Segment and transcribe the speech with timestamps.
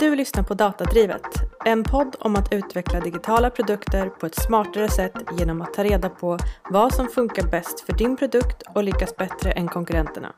[0.00, 1.22] Du lyssnar på Datadrivet,
[1.64, 6.08] en podd om att utveckla digitala produkter på ett smartare sätt genom att ta reda
[6.08, 6.38] på
[6.70, 10.32] vad som funkar bäst för din produkt och lyckas bättre än konkurrenterna.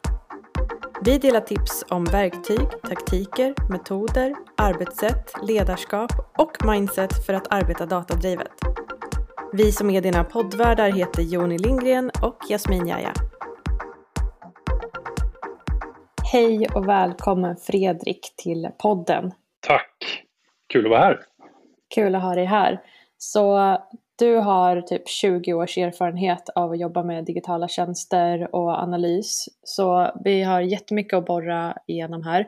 [1.04, 8.52] Vi delar tips om verktyg, taktiker, metoder, arbetssätt, ledarskap och mindset för att arbeta datadrivet.
[9.52, 13.12] Vi som är dina poddvärdar heter Joni Lindgren och Jasmin Jaja.
[16.32, 19.32] Hej och välkommen Fredrik till podden.
[19.70, 20.26] Tack!
[20.72, 21.20] Kul att vara här.
[21.94, 22.80] Kul att ha dig här.
[23.18, 23.76] Så
[24.18, 29.48] du har typ 20 års erfarenhet av att jobba med digitala tjänster och analys.
[29.62, 32.46] Så vi har jättemycket att borra igenom här.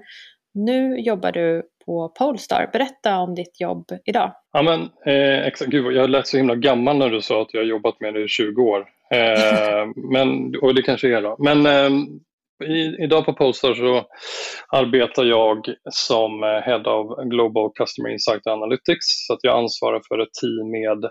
[0.54, 2.70] Nu jobbar du på Polestar.
[2.72, 4.32] Berätta om ditt jobb idag.
[4.52, 4.80] Ja, men,
[5.14, 5.70] eh, exakt.
[5.70, 8.24] Gud, jag lät så himla gammal när du sa att jag har jobbat med det
[8.24, 8.80] i 20 år.
[9.10, 11.36] Eh, men, och det kanske är då.
[11.38, 11.90] Men eh,
[12.62, 14.06] i, idag på Polestar så
[14.68, 19.06] arbetar jag som eh, Head of Global Customer Insight Analytics.
[19.26, 21.04] Så att jag ansvarar för ett team med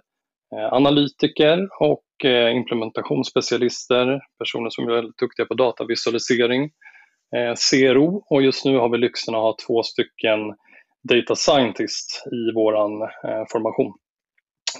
[0.56, 6.64] eh, analytiker och eh, implementationsspecialister, personer som är väldigt duktiga på datavisualisering,
[7.36, 10.40] eh, CRO och just nu har vi lyxen att ha två stycken
[11.10, 13.94] data scientist i vår eh, formation.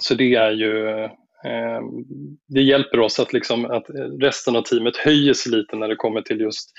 [0.00, 1.08] Så det är ju
[1.44, 2.04] Ehm,
[2.48, 3.86] det hjälper oss att, liksom, att
[4.20, 6.70] resten av teamet höjer sig lite när det kommer till just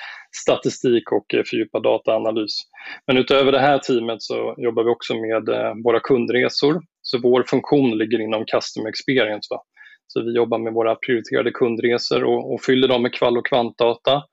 [0.43, 2.61] statistik och eh, fördjupad dataanalys.
[3.07, 6.81] Men utöver det här teamet så jobbar vi också med eh, våra kundresor.
[7.01, 9.47] Så vår funktion ligger inom Customer Experience.
[9.49, 9.63] Va?
[10.07, 14.23] Så vi jobbar med våra prioriterade kundresor och, och fyller dem med kvall och kvantdata.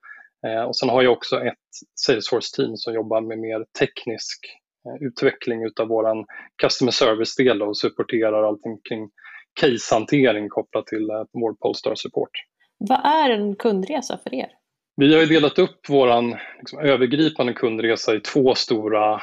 [0.47, 1.55] Eh, och sen har jag också ett
[2.07, 4.39] Salesforce-team som jobbar med mer teknisk
[4.87, 6.25] eh, utveckling utav vår
[6.63, 9.11] Customer Service-del och supporterar allting kring
[9.61, 12.31] casehantering kopplat till eh, vår Polestar Support.
[12.79, 14.49] Vad är en kundresa för er?
[14.97, 19.21] Vi har delat upp vår liksom, övergripande kundresa i två stora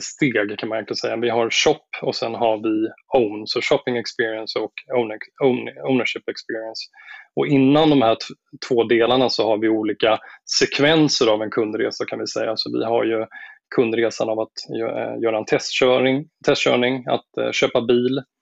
[0.00, 1.16] steg kan man egentligen säga.
[1.16, 4.72] Vi har shop och sen har vi own, så shopping experience och
[5.90, 6.82] ownership experience.
[7.36, 8.16] Och innan de här
[8.68, 10.18] två delarna så har vi olika
[10.60, 12.52] sekvenser av en kundresa kan vi säga.
[12.56, 13.26] Så vi har ju
[13.76, 14.52] kundresan av att
[15.22, 18.37] göra en testkörning, testkörning att eh, köpa bil, Eh,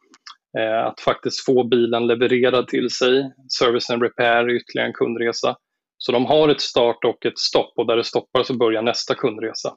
[0.59, 5.56] Eh, att faktiskt få bilen levererad till sig, service and repair ytterligare en kundresa.
[5.99, 9.15] Så de har ett start och ett stopp och där det stoppar så börjar nästa
[9.15, 9.77] kundresa.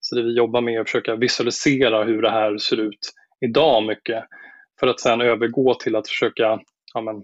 [0.00, 3.86] Så det vi jobbar med är att försöka visualisera hur det här ser ut idag
[3.86, 4.24] mycket
[4.80, 6.60] för att sedan övergå till att försöka
[6.94, 7.22] ja, men,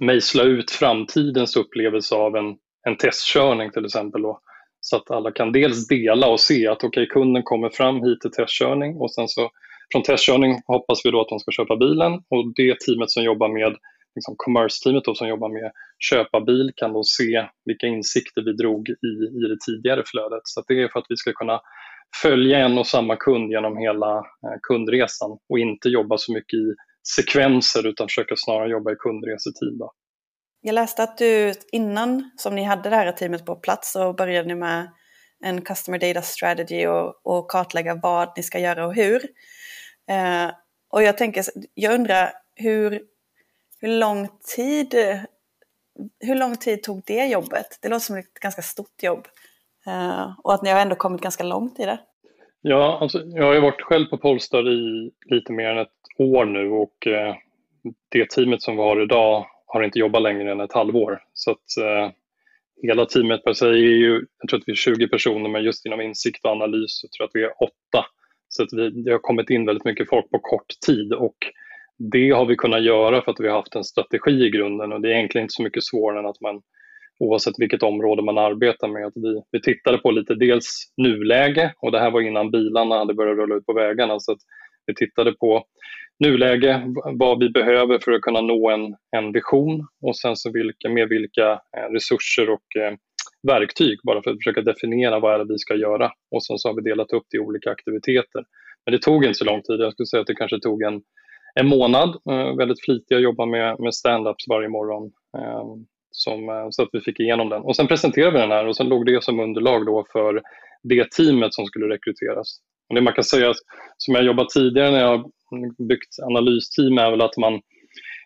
[0.00, 4.22] mejsla ut framtidens upplevelse av en, en testkörning till exempel.
[4.22, 4.40] Då.
[4.80, 8.30] Så att alla kan dels dela och se att okay, kunden kommer fram hit till
[8.30, 9.50] testkörning och sen så
[9.92, 13.48] från testkörning hoppas vi då att de ska köpa bilen och det teamet som jobbar
[13.48, 13.76] med
[14.14, 15.72] liksom commerce-teamet som jobbar med
[16.10, 20.40] köpa bil kan då se vilka insikter vi drog i, i det tidigare flödet.
[20.44, 21.60] Så det är för att vi ska kunna
[22.22, 26.74] följa en och samma kund genom hela eh, kundresan och inte jobba så mycket i
[27.16, 29.78] sekvenser utan försöka snarare jobba i kundresetid.
[29.78, 29.92] Då.
[30.60, 34.48] Jag läste att du innan som ni hade det här teamet på plats så började
[34.48, 34.88] ni med
[35.44, 39.22] en Customer Data Strategy och, och kartlägga vad ni ska göra och hur.
[40.10, 40.50] Eh,
[40.90, 41.44] och jag tänker,
[41.74, 43.02] jag undrar hur,
[43.80, 44.94] hur lång tid
[46.20, 47.78] hur lång tid tog det jobbet?
[47.82, 49.28] Det låter som ett ganska stort jobb.
[49.86, 51.98] Eh, och att ni har ändå kommit ganska långt i det.
[52.60, 55.88] Ja, alltså, jag har ju varit själv på Polestar i lite mer än ett
[56.18, 57.34] år nu och eh,
[58.08, 61.22] det teamet som vi har idag har inte jobbat längre än ett halvår.
[61.32, 62.12] Så att eh,
[62.82, 65.86] hela teamet per se är ju, jag tror att vi är 20 personer, men just
[65.86, 68.06] inom insikt och analys så tror jag att vi är åtta
[68.50, 71.36] så att vi, det har kommit in väldigt mycket folk på kort tid och
[71.98, 75.00] det har vi kunnat göra för att vi har haft en strategi i grunden och
[75.00, 76.62] det är egentligen inte så mycket svårare än att man
[77.18, 79.06] oavsett vilket område man arbetar med.
[79.06, 83.14] Att vi, vi tittade på lite dels nuläge och det här var innan bilarna hade
[83.14, 84.38] börjat rulla ut på vägarna så att
[84.86, 85.64] vi tittade på
[86.18, 86.82] nuläge,
[87.12, 91.08] vad vi behöver för att kunna nå en, en vision och sen så vilka, med
[91.08, 92.94] vilka eh, resurser och eh,
[93.42, 96.12] verktyg bara för att försöka definiera vad är det vi ska göra.
[96.30, 98.44] Och sen så har vi delat upp det i olika aktiviteter.
[98.84, 99.80] Men det tog inte så lång tid.
[99.80, 101.02] Jag skulle säga att det kanske tog en,
[101.54, 102.08] en månad.
[102.30, 105.12] Eh, väldigt flitiga, jobba med, med stand-ups varje morgon.
[105.38, 105.64] Eh,
[106.10, 107.62] som, eh, så att vi fick igenom den.
[107.62, 110.42] Och sen presenterade vi den här och sen låg det som underlag då för
[110.82, 112.48] det teamet som skulle rekryteras.
[112.88, 113.52] Och det man kan säga,
[113.96, 115.30] som jag jobbat tidigare när jag
[115.88, 117.60] byggt analysteam, är väl att man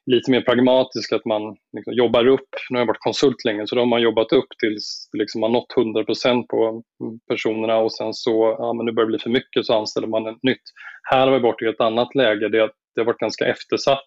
[0.06, 3.75] lite mer pragmatisk, att man liksom jobbar upp, nu har jag varit konsult länge, så
[3.75, 6.05] då har man jobbat upp tills liksom man nått 100
[6.49, 6.83] på
[7.29, 10.27] personerna och sen så, ja men nu börjar det bli för mycket så anställer man
[10.27, 10.62] ett nytt.
[11.11, 14.06] Här har vi varit i ett annat läge, det, det har varit ganska eftersatt.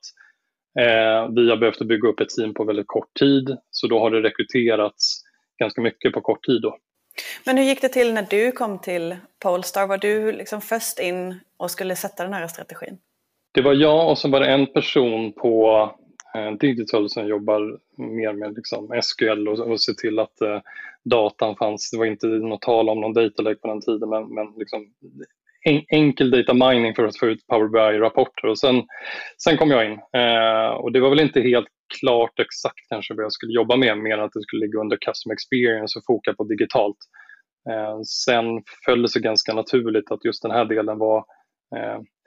[0.79, 4.11] Eh, vi har behövt bygga upp ett team på väldigt kort tid, så då har
[4.11, 5.21] det rekryterats
[5.59, 6.61] ganska mycket på kort tid.
[6.61, 6.77] Då.
[7.45, 9.87] Men hur gick det till när du kom till Polestar?
[9.87, 12.97] Var du liksom först in och skulle sätta den här strategin?
[13.57, 15.81] Det var jag och så var det en person på
[16.35, 20.59] eh, Digital som jobbar mer med liksom SQL och, och se till att eh,
[21.05, 21.91] datan fanns.
[21.91, 24.85] Det var inte något tal om någon data lake på den tiden men, men liksom
[25.63, 28.83] en, enkel data mining för att få ut Power BI-rapporter och sen,
[29.43, 29.99] sen kom jag in.
[30.21, 31.67] Eh, och det var väl inte helt
[31.99, 34.97] klart exakt kanske vad jag skulle jobba med mer än att det skulle ligga under
[34.97, 36.97] custom experience och foka på digitalt.
[37.69, 38.45] Eh, sen
[38.85, 41.23] föll det sig ganska naturligt att just den här delen var eh,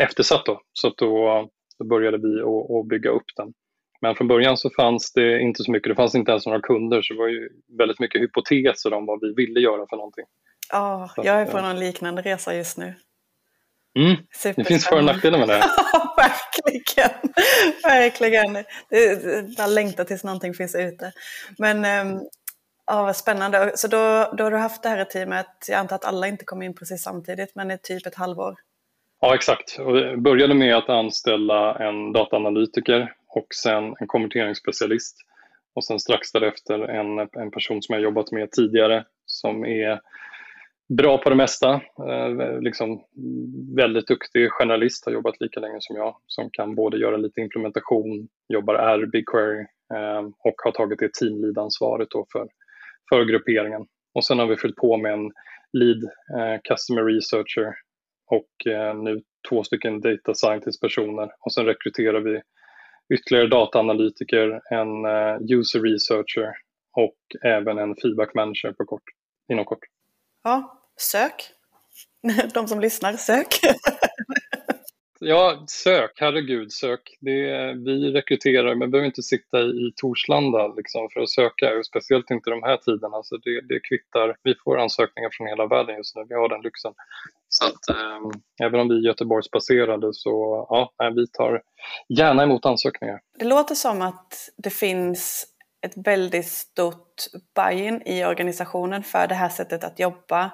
[0.03, 1.49] eftersatt då, så att då,
[1.79, 2.41] då började vi
[2.81, 3.53] att bygga upp den.
[4.01, 7.03] Men från början så fanns det inte så mycket, det fanns inte ens några kunder
[7.03, 7.49] så det var ju
[7.79, 10.25] väldigt mycket hypoteser om vad vi ville göra för någonting.
[10.73, 12.95] Ja, oh, jag är på någon liknande resa just nu.
[13.99, 14.17] Mm.
[14.57, 15.63] Det finns för och nackdelar med det.
[16.17, 17.33] Verkligen.
[17.83, 18.65] verkligen.
[19.57, 21.13] Jag längtar tills någonting finns ute.
[21.59, 22.21] Men ehm,
[22.87, 23.73] ja, vad spännande.
[23.75, 26.45] Så då, då har du haft det här i teamet, jag antar att alla inte
[26.45, 28.55] kom in precis samtidigt, men i typ ett halvår?
[29.21, 29.79] Ja, exakt.
[29.79, 35.17] Och började med att anställa en dataanalytiker och sen en konverteringsspecialist.
[35.75, 40.01] Och sen strax därefter en, en person som jag jobbat med tidigare som är
[40.89, 41.73] bra på det mesta.
[42.09, 43.05] Eh, liksom
[43.77, 48.29] väldigt duktig journalist, har jobbat lika länge som jag, som kan både göra lite implementation,
[48.49, 49.61] jobbar R, BigQuery
[49.95, 52.49] eh, och har tagit det teamlead-ansvaret för,
[53.09, 53.87] för grupperingen.
[54.15, 55.33] Och sen har vi fyllt på med en
[55.73, 57.75] lead eh, customer researcher
[58.31, 62.41] och eh, nu två stycken data scientist-personer och sen rekryterar vi
[63.15, 66.53] ytterligare dataanalytiker, en eh, user researcher
[66.97, 69.03] och även en feedback manager på kort,
[69.53, 69.79] inom kort.
[70.43, 71.51] Ja, sök.
[72.55, 73.47] De som lyssnar, sök.
[75.21, 77.17] ja, sök, herregud, sök.
[77.21, 82.51] Det, vi rekryterar, men behöver inte sitta i Torslanda liksom, för att söka, speciellt inte
[82.51, 83.23] de här tiderna.
[83.23, 84.37] Så det, det kvittar.
[84.43, 86.93] Vi får ansökningar från hela världen just nu, vi har den lyxen.
[87.49, 88.31] Så att, äm,
[88.63, 91.63] även om vi är Göteborgsbaserade så ja, vi tar
[92.09, 93.21] gärna emot ansökningar.
[93.39, 95.47] Det låter som att det finns
[95.87, 97.15] ett väldigt stort
[97.55, 100.51] buy-in i organisationen för det här sättet att jobba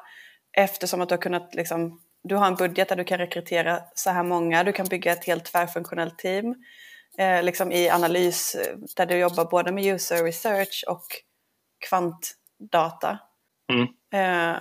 [0.58, 4.10] eftersom att du har kunnat liksom, du har en budget där du kan rekrytera så
[4.10, 6.54] här många, du kan bygga ett helt tvärfunktionellt team
[7.18, 11.04] eh, liksom i analys eh, där du jobbar både med user research och
[11.88, 13.18] kvantdata.
[13.72, 13.82] Mm.
[14.14, 14.56] Eh,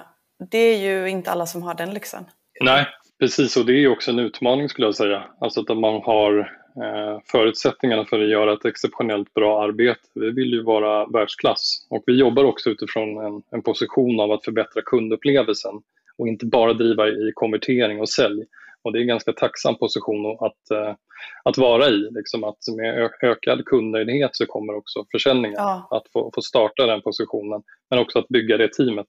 [0.51, 2.25] det är ju inte alla som har den lyxen.
[2.61, 2.87] Nej,
[3.19, 5.23] precis och det är också en utmaning skulle jag säga.
[5.41, 6.39] Alltså att man har
[6.83, 10.01] eh, förutsättningarna för att göra ett exceptionellt bra arbete.
[10.13, 14.45] Vi vill ju vara världsklass och vi jobbar också utifrån en, en position av att
[14.45, 15.81] förbättra kundupplevelsen
[16.17, 18.45] och inte bara driva i konvertering och sälj.
[18.83, 20.95] Och det är en ganska tacksam position att, eh,
[21.43, 22.09] att vara i.
[22.11, 25.57] Liksom att med ökad kundnöjdhet så kommer också försäljningen.
[25.57, 25.87] Ja.
[25.91, 29.07] Att få, få starta den positionen, men också att bygga det teamet.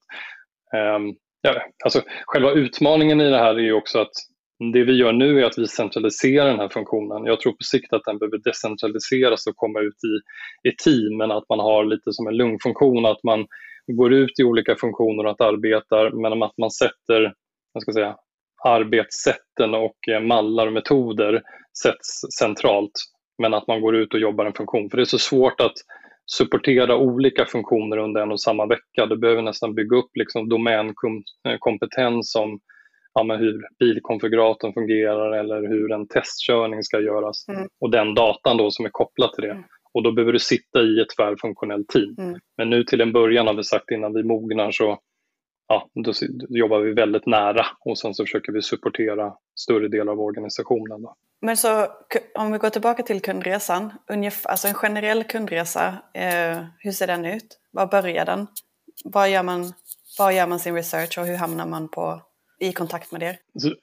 [0.95, 4.13] Um, ja, alltså, själva utmaningen i det här är också att
[4.73, 7.25] det vi gör nu är att vi centraliserar den här funktionen.
[7.25, 10.13] Jag tror på sikt att den behöver decentraliseras och komma ut i,
[10.69, 13.47] i team, men att man har lite som en lungfunktion, att man
[13.87, 17.33] går ut i olika funktioner och att arbetar, men att man sätter
[17.77, 18.15] jag ska säga,
[18.65, 21.41] arbetssätten och eh, mallar och metoder
[21.83, 22.91] sätts centralt,
[23.37, 24.89] men att man går ut och jobbar en funktion.
[24.89, 25.73] För det är så svårt att
[26.25, 29.05] supportera olika funktioner under en och samma vecka.
[29.05, 32.59] Du behöver nästan bygga upp liksom domänkompetens om
[33.13, 37.47] ja, men hur bilkonfiguratorn fungerar eller hur en testkörning ska göras.
[37.47, 37.67] Mm.
[37.79, 39.63] Och den datan då som är kopplad till det.
[39.97, 42.15] Och då behöver du sitta i ett tvärfunktionellt team.
[42.17, 42.39] Mm.
[42.57, 44.99] Men nu till en början har vi sagt innan vi mognar så
[45.67, 46.13] ja, då,
[46.49, 51.01] jobbar vi väldigt nära och sen så försöker vi supportera större delar av organisationen.
[51.01, 51.15] Då.
[51.41, 51.87] Men så
[52.35, 57.25] om vi går tillbaka till kundresan, ungefär, alltså en generell kundresa, eh, hur ser den
[57.25, 57.59] ut?
[57.71, 58.47] Var börjar den?
[59.05, 59.73] Var gör, man,
[60.19, 62.21] var gör man sin research och hur hamnar man på,
[62.59, 63.37] i kontakt med er?
[63.59, 63.73] Så,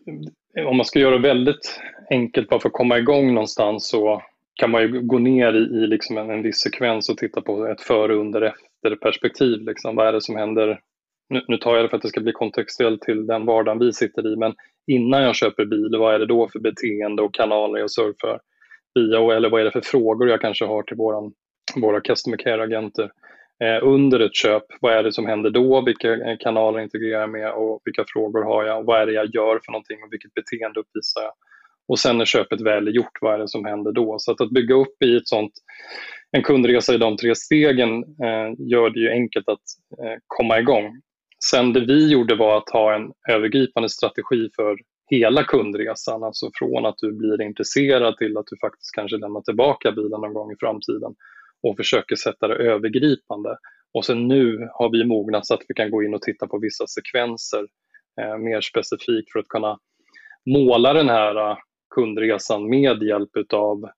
[0.68, 1.80] om man ska göra det väldigt
[2.11, 4.23] enkelt bara för att komma igång någonstans så
[4.54, 7.66] kan man ju gå ner i, i liksom en, en viss sekvens och titta på
[7.66, 9.61] ett före, under, efter perspektiv.
[9.61, 9.96] Liksom.
[9.96, 10.80] Vad är det som händer?
[11.28, 13.92] Nu, nu tar jag det för att det ska bli kontextuellt till den vardagen vi
[13.92, 14.54] sitter i, men
[14.87, 18.40] innan jag köper bil, vad är det då för beteende och kanaler jag surfar
[18.94, 19.37] via?
[19.37, 21.32] Eller vad är det för frågor jag kanske har till våran,
[21.76, 23.11] våra customer care-agenter?
[23.64, 25.84] Eh, under ett köp, vad är det som händer då?
[25.84, 28.84] Vilka eh, kanaler integrerar jag med och vilka frågor har jag?
[28.84, 31.32] Vad är det jag gör för någonting och vilket beteende uppvisar jag?
[31.88, 34.17] Och sen när köpet väl är gjort, vad är det som händer då?
[34.19, 35.53] Så att, att bygga upp i ett sånt,
[36.31, 39.64] en kundresa i de tre stegen eh, gör det ju enkelt att
[40.05, 41.00] eh, komma igång.
[41.50, 44.76] Sen det vi gjorde var att ha en övergripande strategi för
[45.11, 49.93] hela kundresan, alltså från att du blir intresserad till att du faktiskt kanske lämnar tillbaka
[49.93, 51.14] bilen någon gång i framtiden
[51.62, 53.57] och försöker sätta det övergripande.
[53.95, 56.59] Och sen nu har vi mognat så att vi kan gå in och titta på
[56.59, 57.67] vissa sekvenser
[58.21, 59.79] eh, mer specifikt för att kunna
[60.47, 61.57] måla den här eh,
[61.94, 63.88] kundresan med hjälp av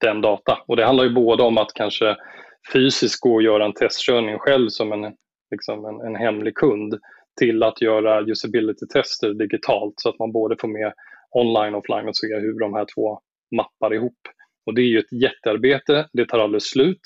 [0.00, 0.58] den data.
[0.66, 2.16] Och det handlar ju både om att kanske
[2.72, 5.14] fysiskt gå och göra en testkörning själv som en,
[5.50, 6.98] liksom en, en hemlig kund
[7.38, 10.92] till att göra usability-tester digitalt så att man både får med
[11.30, 13.20] online och offline och se hur de här två
[13.56, 14.18] mappar ihop.
[14.66, 17.00] Och det är ju ett jättearbete, det tar aldrig slut.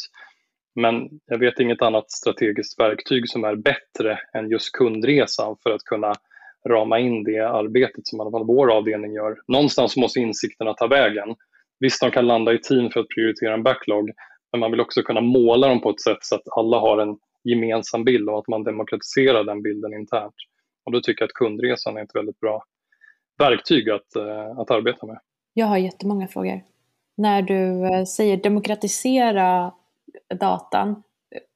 [0.80, 5.84] Men jag vet inget annat strategiskt verktyg som är bättre än just kundresan för att
[5.84, 6.12] kunna
[6.68, 9.36] rama in det arbetet som i alla fall vår avdelning gör.
[9.48, 11.34] Någonstans måste insikterna ta vägen.
[11.80, 14.10] Visst, de kan landa i team för att prioritera en backlog,
[14.52, 17.18] men man vill också kunna måla dem på ett sätt så att alla har en
[17.44, 20.34] gemensam bild och att man demokratiserar den bilden internt.
[20.84, 22.64] Och då tycker jag att kundresan är ett väldigt bra
[23.38, 25.18] verktyg att, eh, att arbeta med.
[25.54, 26.60] Jag har jättemånga frågor.
[27.16, 29.72] När du eh, säger demokratisera
[30.40, 31.02] datan,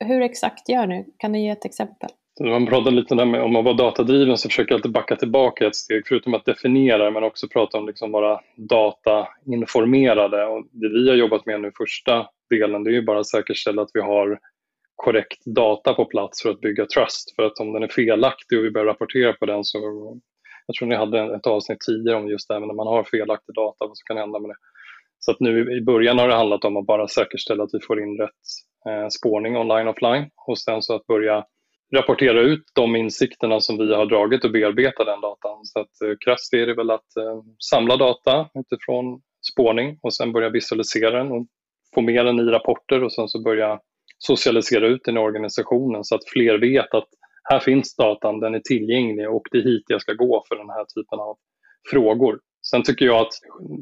[0.04, 1.06] hur exakt gör ni?
[1.16, 2.10] Kan du ge ett exempel?
[2.34, 5.76] Så man pratar lite om att vara datadriven så försöker jag alltid backa tillbaka ett
[5.76, 10.46] steg, förutom att definiera, men också prata om liksom vara datainformerade.
[10.46, 13.82] Och det vi har jobbat med nu, första delen, det är ju bara att säkerställa
[13.82, 14.38] att vi har
[14.96, 17.36] korrekt data på plats för att bygga trust.
[17.36, 19.78] För att om den är felaktig och vi börjar rapportera på den så,
[20.66, 23.54] jag tror ni hade ett avsnitt tidigare om just det, men när man har felaktig
[23.54, 24.56] data, vad som kan hända med det.
[25.18, 28.02] Så att nu i början har det handlat om att bara säkerställa att vi får
[28.02, 28.30] in rätt
[28.88, 31.44] eh, spårning online och offline och sen så att börja
[31.96, 35.64] rapportera ut de insikterna som vi har dragit och bearbeta den datan.
[35.64, 39.20] Så att eh, krasst är det väl att eh, samla data utifrån
[39.52, 41.46] spårning och sen börja visualisera den och
[41.94, 43.80] få med den i rapporter och sen så börja
[44.18, 47.08] socialisera ut den i organisationen så att fler vet att
[47.50, 50.70] här finns datan, den är tillgänglig och det är hit jag ska gå för den
[50.70, 51.36] här typen av
[51.90, 52.40] frågor.
[52.70, 53.32] Sen tycker jag att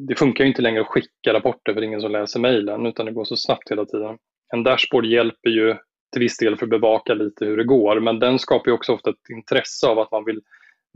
[0.08, 3.06] det funkar inte längre att skicka rapporter för det är ingen som läser mejlen utan
[3.06, 4.18] det går så snabbt hela tiden.
[4.52, 5.76] En dashboard hjälper ju
[6.12, 9.10] till viss del för att bevaka lite hur det går men den skapar också ofta
[9.10, 10.40] ett intresse av att man vill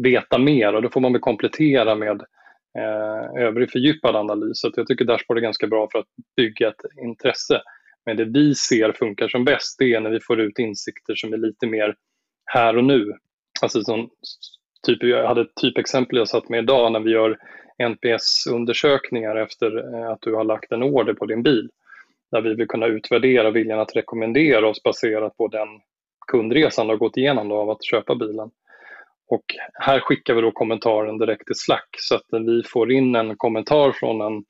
[0.02, 2.22] veta mer och då får man väl komplettera med
[2.78, 4.60] eh, övrig fördjupad analys.
[4.60, 7.60] Så jag tycker dashboard är ganska bra för att bygga ett intresse.
[8.06, 11.32] Men det vi ser funkar som bäst det är när vi får ut insikter som
[11.32, 11.94] är lite mer
[12.44, 13.12] här och nu.
[13.62, 14.10] Alltså som,
[14.86, 17.38] typ, jag hade ett typexempel jag satt med idag när vi gör
[17.78, 21.68] NPS-undersökningar efter eh, att du har lagt en order på din bil.
[22.34, 25.68] Där vi vill kunna utvärdera viljan att rekommendera oss baserat på den
[26.26, 28.50] kundresan du har gått igenom då, av att köpa bilen.
[29.28, 33.36] Och här skickar vi då kommentaren direkt till Slack så att vi får in en
[33.36, 34.44] kommentar från en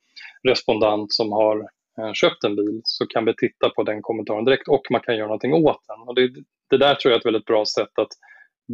[0.47, 1.57] respondent som har
[1.99, 5.15] eh, köpt en bil så kan vi titta på den kommentaren direkt och man kan
[5.15, 6.07] göra någonting åt den.
[6.07, 6.29] Och det,
[6.69, 8.11] det där tror jag är ett väldigt bra sätt att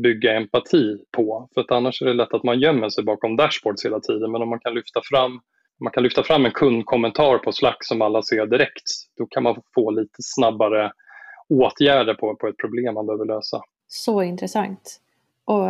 [0.03, 1.49] bygga empati på.
[1.53, 4.31] För att annars är det lätt att man gömmer sig bakom dashboards hela tiden.
[4.31, 5.39] Men om man kan lyfta fram,
[5.81, 8.83] man kan lyfta fram en kundkommentar på Slack som alla ser direkt,
[9.17, 10.91] då kan man få lite snabbare
[11.49, 13.61] åtgärder på, på ett problem man behöver lösa.
[13.87, 14.99] Så intressant.
[15.45, 15.69] Och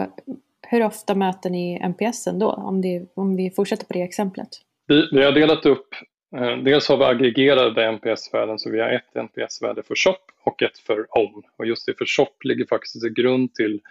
[0.68, 4.48] hur ofta möter ni NPSen då, om, det, om vi fortsätter på det exemplet?
[4.88, 5.88] Vi, vi har delat upp,
[6.36, 10.78] eh, dels har vi aggregerade NPS-värden, så vi har ett NPS-värde för shop och ett
[10.78, 11.44] för own.
[11.58, 13.82] Och just det för shop ligger faktiskt till grund till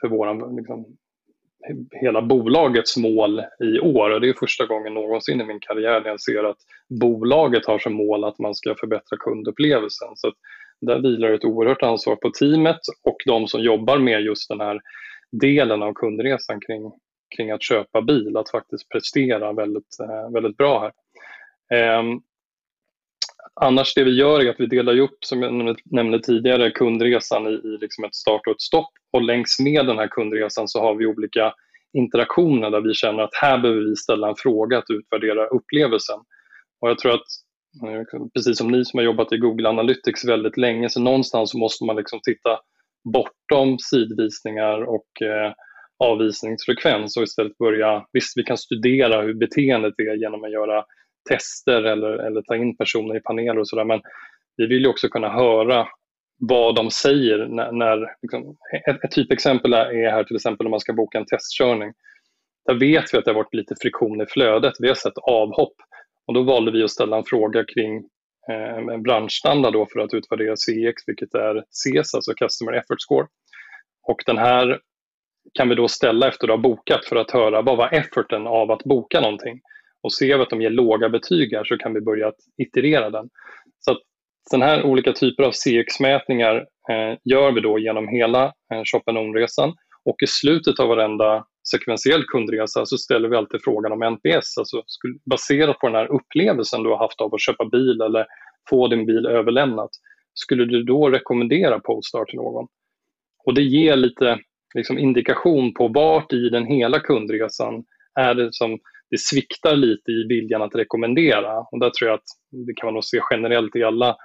[0.00, 0.96] för våran, liksom,
[1.92, 4.10] hela bolagets mål i år.
[4.10, 6.58] Och det är första gången någonsin i min karriär när jag ser att
[7.00, 10.08] bolaget har som mål att man ska förbättra kundupplevelsen.
[10.14, 10.32] Så
[10.80, 14.80] där vilar ett oerhört ansvar på teamet och de som jobbar med just den här
[15.32, 16.92] delen av kundresan kring,
[17.36, 20.92] kring att köpa bil, att faktiskt prestera väldigt, eh, väldigt bra här.
[21.98, 22.22] Um,
[23.60, 27.50] annars det vi gör är att vi delar upp, som jag nämnde tidigare, kundresan i,
[27.50, 28.90] i liksom ett start och ett stopp.
[29.12, 31.54] Och längs med den här kundresan så har vi olika
[31.98, 36.18] interaktioner där vi känner att här behöver vi ställa en fråga att utvärdera upplevelsen.
[36.80, 37.26] Och jag tror att,
[38.34, 41.96] precis som ni som har jobbat i Google Analytics väldigt länge, så någonstans måste man
[41.96, 42.58] liksom titta
[43.14, 45.52] bortom sidvisningar och eh,
[46.04, 50.84] avvisningsfrekvens och istället börja, visst vi kan studera hur beteendet är genom att göra
[51.28, 54.00] tester eller, eller ta in personer i paneler och sådär men
[54.56, 55.88] vi vill ju också kunna höra
[56.38, 60.80] vad de säger när, när liksom, ett, ett typexempel är här till exempel om man
[60.80, 61.92] ska boka en testkörning.
[62.66, 65.74] Där vet vi att det har varit lite friktion i flödet, vi har sett avhopp
[66.26, 67.96] och då valde vi att ställa en fråga kring
[68.50, 73.26] eh, en branschstandard då för att utvärdera CX, vilket är CES, alltså Customer Effort Score.
[74.08, 74.80] Och den här
[75.54, 78.70] kan vi då ställa efter att ha bokat för att höra vad var efforten av
[78.70, 79.60] att boka någonting.
[80.02, 83.28] Och ser vi att de ger låga betyg här så kan vi börja iterera den.
[83.78, 83.98] Så att
[84.50, 86.56] den här olika typer av CX-mätningar
[86.90, 89.02] eh, gör vi då genom hela eh, Shop
[89.34, 94.58] resan och i slutet av varenda sekventiell kundresa så ställer vi alltid frågan om NPS,
[94.58, 94.82] alltså
[95.30, 98.26] baserat på den här upplevelsen du har haft av att köpa bil eller
[98.70, 99.90] få din bil överlämnat.
[100.34, 102.66] skulle du då rekommendera Polestar till någon?
[103.44, 104.38] Och det ger lite
[104.74, 107.84] liksom, indikation på vart i den hela kundresan
[108.20, 108.78] är det som
[109.10, 111.58] det sviktar lite i viljan att rekommendera.
[111.58, 112.30] Och där tror jag att
[112.66, 114.16] det kan man nog se generellt i alla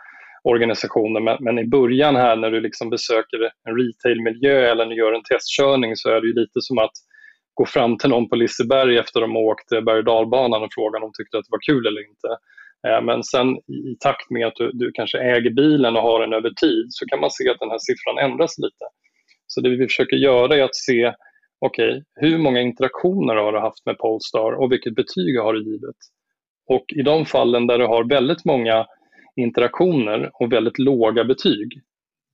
[0.43, 1.19] organisationer.
[1.19, 3.37] Men, men i början här när du liksom besöker
[3.67, 6.95] en retailmiljö eller när du gör en testkörning så är det lite som att
[7.53, 10.97] gå fram till någon på Liseberg efter att de åkt berg och dalbanan och fråga
[10.97, 12.29] om de tyckte att det var kul eller inte.
[12.87, 13.47] Eh, men sen
[13.91, 17.05] i takt med att du, du, kanske äger bilen och har den över tid så
[17.05, 18.85] kan man se att den här siffran ändras lite.
[19.47, 21.13] Så det vi försöker göra är att se
[21.59, 25.63] okej, okay, hur många interaktioner har du haft med Polestar och vilket betyg har du
[25.63, 25.97] givit?
[26.67, 28.85] Och i de fallen där du har väldigt många
[29.35, 31.81] interaktioner och väldigt låga betyg,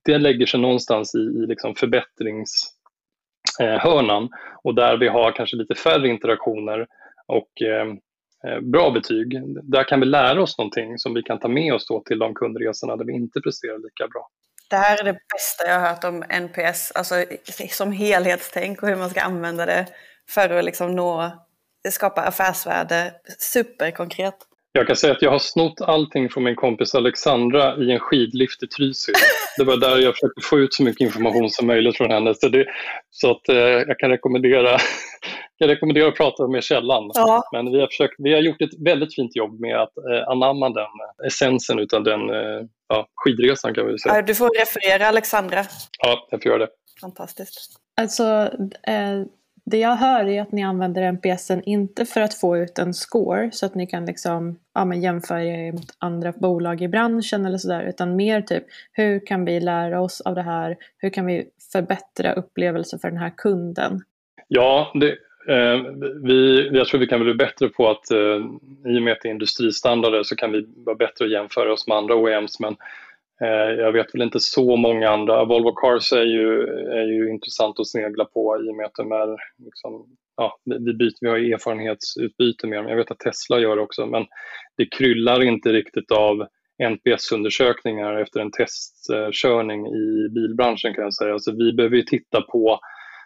[0.04, 4.28] det lägger sig någonstans i, i liksom förbättringshörnan eh,
[4.62, 6.86] och där vi har kanske lite färre interaktioner
[7.26, 7.86] och eh,
[8.46, 11.86] eh, bra betyg, där kan vi lära oss någonting som vi kan ta med oss
[12.04, 14.28] till de kundresorna där vi inte presterar lika bra.
[14.72, 17.14] Det här är det bästa jag har hört om NPS, alltså
[17.70, 19.86] som helhetstänk och hur man ska använda det
[20.28, 21.30] för att liksom nå,
[21.90, 24.34] skapa affärsvärde superkonkret.
[24.72, 28.62] Jag kan säga att jag har snott allting från min kompis Alexandra i en skidlift
[28.62, 29.14] i Trysil.
[29.56, 32.34] Det var där jag försökte få ut så mycket information som möjligt från henne.
[32.34, 32.66] Så, det,
[33.10, 34.78] så att, eh, jag kan rekommendera
[35.58, 37.10] jag rekommenderar att prata med källan.
[37.14, 37.42] Ja.
[37.52, 40.68] Men vi har, försökt, vi har gjort ett väldigt fint jobb med att eh, anamma
[40.68, 42.62] den essensen utav den eh,
[42.92, 44.14] ja, skidresan kan vi säga.
[44.14, 45.64] Ja, du får referera Alexandra.
[45.98, 46.68] Ja, jag får göra det.
[47.00, 47.76] Fantastiskt.
[47.96, 48.50] Alltså,
[48.82, 49.22] eh,
[49.64, 53.50] det jag hör är att ni använder NPSen inte för att få ut en score
[53.52, 57.58] så att ni kan liksom, ja, men jämföra er mot andra bolag i branschen eller
[57.58, 60.76] sådär utan mer typ hur kan vi lära oss av det här?
[60.96, 64.00] Hur kan vi förbättra upplevelsen för den här kunden?
[64.48, 65.16] Ja, det,
[65.48, 65.82] Eh,
[66.22, 68.40] vi, jag tror vi kan bli bättre på att, eh,
[68.86, 71.88] i och med att det är industristandarder, så kan vi vara bättre att jämföra oss
[71.88, 72.60] med andra OEMs.
[72.60, 72.76] Men
[73.40, 75.44] eh, jag vet väl inte så många andra.
[75.44, 79.12] Volvo Cars är ju, är ju intressant att snegla på i och med att de
[79.12, 80.06] är, liksom,
[80.36, 82.88] ja, vi, byter, vi har erfarenhetsutbyte med dem.
[82.88, 84.26] Jag vet att Tesla gör det också, men
[84.76, 86.46] det kryllar inte riktigt av
[86.82, 91.32] NPS-undersökningar efter en testkörning i bilbranschen kan jag säga.
[91.32, 92.80] Alltså, vi behöver titta på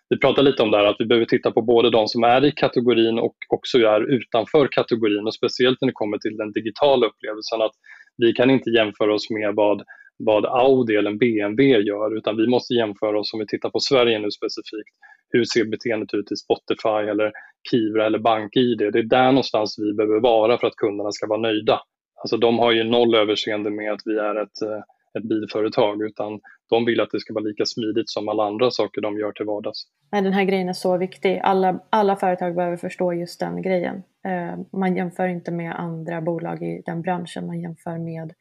[0.08, 2.44] vi pratar lite om det här att vi behöver titta på både de som är
[2.44, 7.06] i kategorin och också är utanför kategorin och speciellt när det kommer till den digitala
[7.06, 7.76] upplevelsen att
[8.16, 9.82] vi kan inte jämföra oss med vad,
[10.18, 14.18] vad Audi eller BMW gör utan vi måste jämföra oss om vi tittar på Sverige
[14.18, 14.96] nu specifikt.
[15.28, 17.32] Hur ser beteendet ut i Spotify eller
[17.70, 18.78] Kivra eller BankID?
[18.78, 21.80] Det är där någonstans vi behöver vara för att kunderna ska vara nöjda.
[22.22, 24.82] Alltså de har ju noll överseende med att vi är ett eh,
[25.16, 29.00] ett bilföretag utan de vill att det ska vara lika smidigt som alla andra saker
[29.00, 29.82] de gör till vardags.
[30.12, 31.40] Nej, den här grejen är så viktig.
[31.42, 34.02] Alla, alla företag behöver förstå just den grejen.
[34.26, 38.32] Eh, man jämför inte med andra bolag i den branschen, man jämför med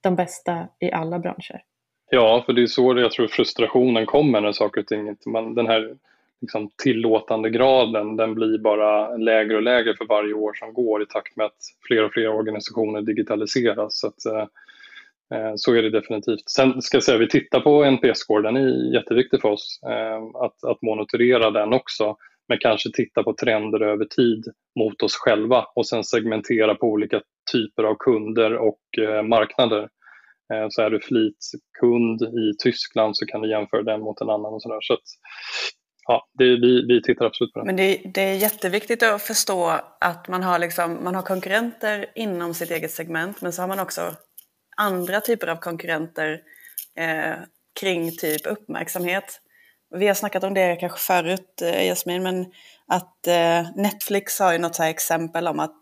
[0.00, 1.62] de bästa i alla branscher.
[2.10, 5.16] Ja, för det är så jag tror frustrationen kommer när saker och ting.
[5.26, 5.96] Man, den här
[6.40, 11.06] liksom, tillåtande graden den blir bara lägre och lägre för varje år som går i
[11.06, 14.00] takt med att fler och fler organisationer digitaliseras.
[14.00, 14.46] Så att, Eh,
[15.34, 16.50] Eh, så är det definitivt.
[16.50, 20.64] Sen ska jag säga, vi tittar på NPS-score, den är jätteviktig för oss eh, att,
[20.70, 22.16] att monitorera den också.
[22.48, 24.44] Men kanske titta på trender över tid
[24.78, 27.20] mot oss själva och sen segmentera på olika
[27.52, 29.88] typer av kunder och eh, marknader.
[30.52, 34.52] Eh, så är du flitkund i Tyskland så kan du jämföra den mot en annan
[34.54, 34.78] och sådär.
[34.80, 35.08] Så att,
[36.06, 37.66] ja, det, vi, vi tittar absolut på det.
[37.66, 42.54] Men det, det, är jätteviktigt att förstå att man har, liksom, man har konkurrenter inom
[42.54, 44.02] sitt eget segment men så har man också
[44.78, 46.40] andra typer av konkurrenter
[46.98, 47.34] eh,
[47.80, 49.40] kring typ uppmärksamhet.
[49.94, 52.46] Vi har snackat om det kanske förut, eh, Jasmin, men
[52.86, 55.80] att eh, Netflix har ju något så exempel om att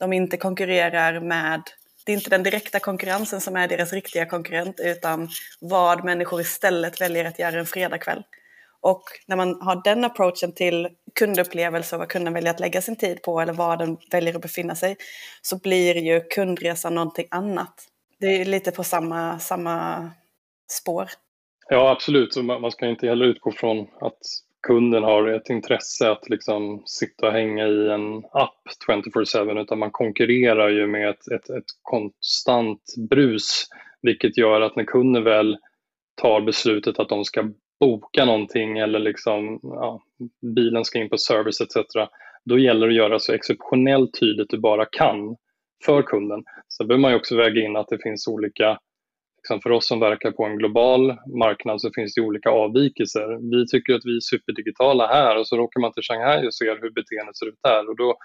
[0.00, 1.62] de inte konkurrerar med,
[2.06, 5.28] det är inte den direkta konkurrensen som är deras riktiga konkurrent, utan
[5.60, 8.22] vad människor istället väljer att göra en fredagkväll.
[8.80, 12.96] Och när man har den approachen till kundupplevelse och vad kunden väljer att lägga sin
[12.96, 14.96] tid på eller var den väljer att befinna sig,
[15.42, 17.88] så blir ju kundresan någonting annat.
[18.22, 20.10] Det är lite på samma, samma
[20.70, 21.06] spår.
[21.68, 22.32] Ja, absolut.
[22.32, 24.18] Så man ska inte heller utgå från att
[24.66, 29.90] kunden har ett intresse att liksom sitta och hänga i en app 24-7 utan man
[29.90, 33.68] konkurrerar ju med ett, ett, ett, konstant brus
[34.02, 35.58] vilket gör att när kunden väl
[36.22, 40.02] tar beslutet att de ska boka någonting eller liksom, ja,
[40.54, 41.76] bilen ska in på service etc.
[42.44, 45.36] Då gäller det att göra så exceptionellt tydligt du bara kan
[45.84, 46.44] för kunden.
[46.76, 48.78] Sen behöver man också väga in att det finns olika,
[49.38, 53.50] liksom för oss som verkar på en global marknad så finns det olika avvikelser.
[53.50, 56.80] Vi tycker att vi är superdigitala här och så råkar man till Shanghai och ser
[56.82, 58.16] hur beteendet ser ut där och då,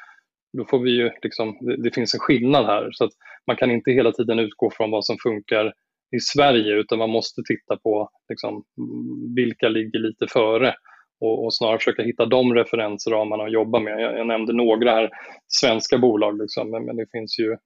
[0.58, 3.14] då får vi ju liksom, det, det finns en skillnad här så att
[3.48, 5.74] man kan inte hela tiden utgå från vad som funkar
[6.16, 10.76] i Sverige utan man måste titta på liksom, mm, vilka ligger lite före
[11.20, 14.00] och, och snarare försöka hitta de referensramarna att jobba med.
[14.00, 15.10] Jag, jag nämnde några här
[15.48, 17.58] svenska bolag, liksom, men, men, det finns ju,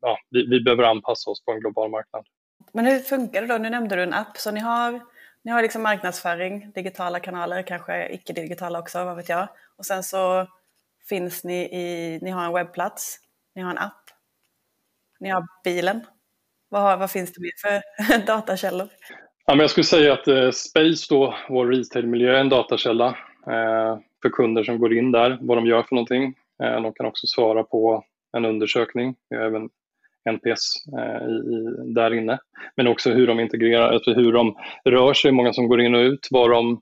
[0.00, 2.26] ja, vi, vi behöver anpassa oss på en global marknad.
[2.72, 3.58] Men hur funkar det då?
[3.58, 5.00] Nu nämnde du en app, så ni har,
[5.44, 9.48] ni har liksom marknadsföring, digitala kanaler, kanske icke-digitala också, vad vet jag.
[9.76, 10.46] Och sen så
[11.08, 13.18] finns ni i, ni har en webbplats,
[13.54, 14.10] ni har en app,
[15.20, 16.00] ni har bilen.
[16.68, 18.88] Vad, vad finns det mer för datakällor?
[19.46, 23.06] Ja, men jag skulle säga att eh, Space, då, vår retailmiljö, är en datakälla
[23.46, 26.34] eh, för kunder som går in där, vad de gör för någonting.
[26.62, 28.04] Eh, de kan också svara på
[28.36, 29.14] en undersökning.
[29.30, 29.68] Vi har även
[30.30, 32.38] NPS eh, i, där inne.
[32.76, 36.00] Men också hur de integrerar, alltså hur de rör sig, många som går in och
[36.02, 36.80] ut, vad de,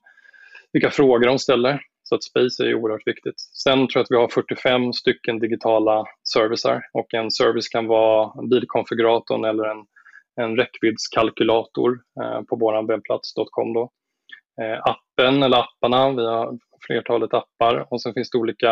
[0.73, 1.81] vilka frågor de ställer.
[2.03, 3.39] Så att Space är oerhört viktigt.
[3.39, 8.47] Sen tror jag att vi har 45 stycken digitala servicer och en service kan vara
[8.49, 9.85] bilkonfiguratorn eller en,
[10.35, 13.73] en räckviddskalkylator eh, på vår webbplats.com.
[13.73, 13.91] Då.
[14.61, 18.71] Eh, appen eller apparna, vi har flertalet appar och sen finns det olika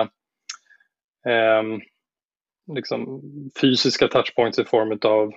[1.27, 1.63] eh,
[2.75, 3.21] liksom,
[3.61, 5.27] fysiska touchpoints i form av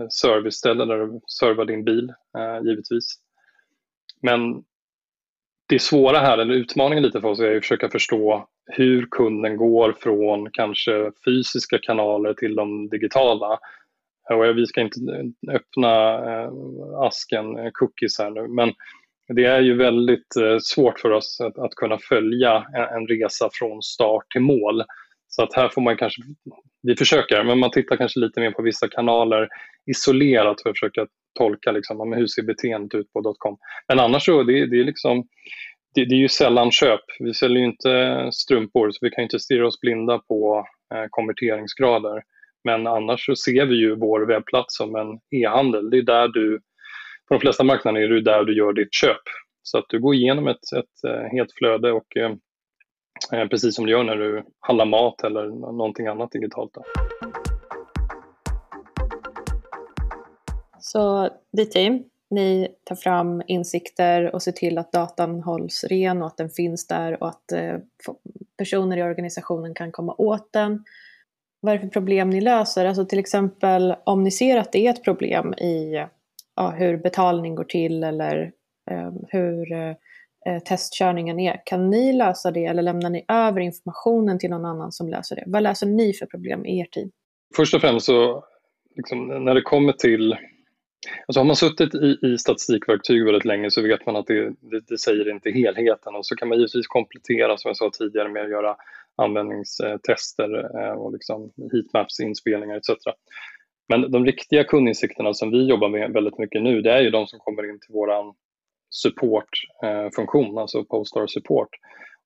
[0.00, 3.14] eh, serviceställen där du servar din bil, eh, givetvis.
[4.22, 4.64] Men
[5.68, 9.96] det svåra här, eller utmaningen lite för oss, är att försöka förstå hur kunden går
[10.00, 13.58] från kanske fysiska kanaler till de digitala.
[14.32, 16.50] Eh, och vi ska inte eh, öppna eh,
[16.98, 18.72] asken eh, cookies här nu, men
[19.28, 23.48] det är ju väldigt eh, svårt för oss att, att kunna följa en, en, resa
[23.52, 24.84] från start till mål.
[25.28, 26.22] Så att här får man kanske,
[26.82, 29.48] vi försöker, men man tittar kanske lite mer på vissa kanaler
[29.90, 31.06] isolerat för att försöka
[31.38, 33.56] tolka liksom, hur ser beteendet ut på .com.
[33.88, 35.26] Men annars så, det, det är liksom,
[35.94, 37.00] det, det, är ju sällan köp.
[37.18, 42.22] Vi säljer ju inte strumpor så vi kan inte stirra oss blinda på eh, konverteringsgrader.
[42.64, 45.90] Men annars så ser vi ju vår webbplats som en e-handel.
[45.90, 46.60] Det är där du,
[47.28, 49.22] på de flesta marknader är det där du gör ditt köp.
[49.62, 52.32] Så att du går igenom ett, ett eh, helt flöde och eh,
[53.32, 56.74] eh, precis som du gör när du handlar mat eller någonting annat digitalt.
[56.74, 56.82] Då.
[60.80, 66.26] Så ditt team, ni tar fram insikter och ser till att datan hålls ren och
[66.26, 67.76] att den finns där och att eh,
[68.58, 70.84] personer i organisationen kan komma åt den.
[71.64, 72.84] Vad är det för problem ni löser?
[72.84, 76.06] Alltså till exempel om ni ser att det är ett problem i
[76.56, 78.52] ja, hur betalning går till eller
[78.90, 81.62] eh, hur eh, testkörningen är.
[81.64, 85.44] Kan ni lösa det eller lämnar ni över informationen till någon annan som löser det?
[85.46, 87.10] Vad löser ni för problem i er tid?
[87.56, 88.44] Först och främst så
[88.96, 90.36] liksom, när det kommer till
[91.26, 94.80] Alltså har man suttit i, i statistikverktyg väldigt länge så vet man att det, det,
[94.88, 98.42] det, säger inte helheten och så kan man givetvis komplettera som jag sa tidigare med
[98.42, 98.76] att göra
[99.16, 102.90] användningstester eh, och liksom heatmaps, inspelningar etc.
[103.88, 107.26] Men de riktiga kundinsikterna som vi jobbar med väldigt mycket nu det är ju de
[107.26, 108.34] som kommer in till vår
[108.90, 111.68] supportfunktion, eh, alltså Postar support.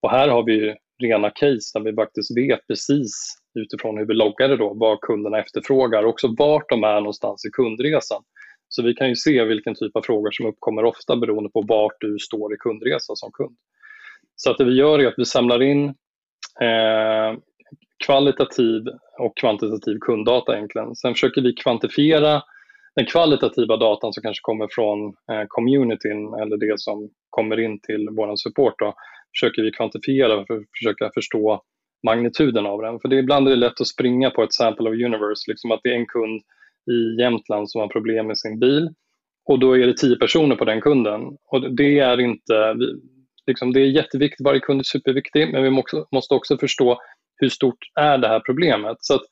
[0.03, 3.13] Och här har vi rena case där vi faktiskt vet precis
[3.55, 7.45] utifrån hur vi loggar det då vad kunderna efterfrågar och också vart de är någonstans
[7.45, 8.23] i kundresan.
[8.69, 12.01] Så vi kan ju se vilken typ av frågor som uppkommer ofta beroende på vart
[12.01, 13.57] du står i kundresan som kund.
[14.37, 15.95] Så att det vi gör är att vi samlar in
[16.61, 17.39] eh,
[18.07, 18.83] kvalitativ
[19.19, 20.97] och kvantitativ kunddata egentligen.
[20.97, 22.43] Sen försöker vi kvantifiera
[22.97, 28.09] den kvalitativa datan som kanske kommer från eh, communityn eller det som kommer in till
[28.17, 28.75] vår support.
[28.79, 28.95] Då,
[29.41, 31.63] försöker vi kvantifiera för att försöka förstå
[32.07, 33.01] magnituden av den.
[33.01, 35.81] För det, ibland är det lätt att springa på ett sample of universe, liksom att
[35.83, 36.43] det är en kund
[36.91, 38.89] i Jämtland som har problem med sin bil
[39.47, 41.21] och då är det tio personer på den kunden.
[41.47, 42.77] Och det är inte,
[43.47, 45.71] liksom, det är jätteviktigt, varje kund är superviktig, men vi
[46.13, 47.01] måste också förstå
[47.37, 48.97] hur stort är det här problemet.
[49.01, 49.23] Så att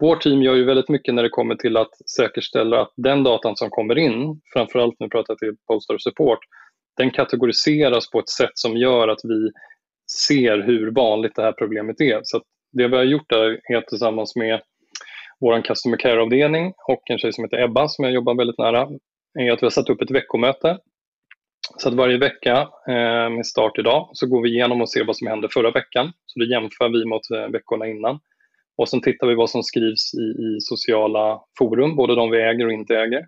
[0.00, 3.56] vårt team gör ju väldigt mycket när det kommer till att säkerställa att den datan
[3.56, 6.38] som kommer in, framförallt nu pratar jag till Polestar Support,
[6.96, 9.50] den kategoriseras på ett sätt som gör att vi
[10.28, 12.20] ser hur vanligt det här problemet är.
[12.22, 14.60] Så det vi har gjort där är tillsammans med
[15.40, 18.88] vår customer care-avdelning och en tjej som heter Ebba som jag jobbar väldigt nära
[19.40, 20.78] är att vi har satt upp ett veckomöte.
[21.76, 25.16] Så att varje vecka eh, med start idag så går vi igenom och ser vad
[25.16, 26.12] som hände förra veckan.
[26.26, 28.18] Så det jämför vi mot eh, veckorna innan.
[28.76, 32.66] Och sen tittar vi vad som skrivs i, i sociala forum, både de vi äger
[32.66, 33.26] och inte äger.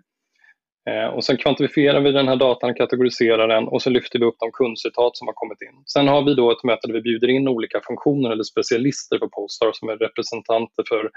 [0.89, 4.39] Eh, och sen kvantifierar vi den här datan, kategoriserar den och så lyfter vi upp
[4.39, 5.83] de kundcitat som har kommit in.
[5.93, 9.29] Sen har vi då ett möte där vi bjuder in olika funktioner eller specialister på
[9.29, 11.11] Polestar som är representanter för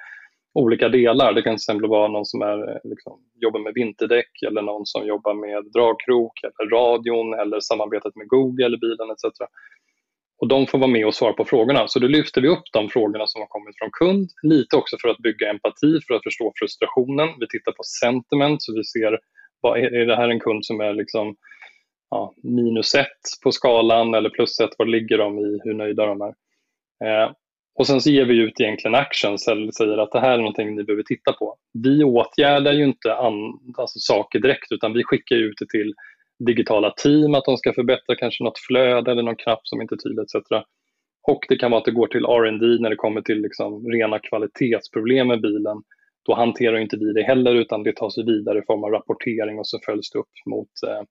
[0.55, 1.33] olika delar.
[1.33, 4.87] Det kan till exempel vara någon som är, eh, liksom, jobbar med vinterdäck eller någon
[4.87, 9.25] som jobbar med dragkrok eller radion eller samarbetet med Google eller bilen etc.
[10.41, 11.89] Och de får vara med och svara på frågorna.
[11.89, 15.09] Så då lyfter vi upp de frågorna som har kommit från kund, lite också för
[15.09, 17.29] att bygga empati, för att förstå frustrationen.
[17.41, 19.19] Vi tittar på sentiment, så vi ser
[19.63, 21.37] är det här en kund som är liksom,
[22.11, 24.71] ja, minus ett på skalan eller plus ett?
[24.79, 25.61] Var ligger de i?
[25.65, 26.35] Hur nöjda de är?
[27.05, 27.33] Eh,
[27.79, 30.77] och sen så ger vi ut egentligen actions eller säger att det här är någonting
[30.77, 31.57] ni behöver titta på.
[31.85, 33.35] Vi åtgärdar ju inte an,
[33.79, 35.95] alltså saker direkt utan vi skickar ut det till
[36.47, 39.97] digitala team att de ska förbättra kanske något flöde eller någon knapp som inte är
[39.97, 40.35] tydlig etc.
[41.29, 44.19] Och det kan vara att det går till R&D när det kommer till liksom rena
[44.19, 45.77] kvalitetsproblem med bilen.
[46.27, 49.69] Då hanterar inte vi det heller utan det tas vidare i form av rapportering och
[49.69, 51.03] så följs det upp mot, eh,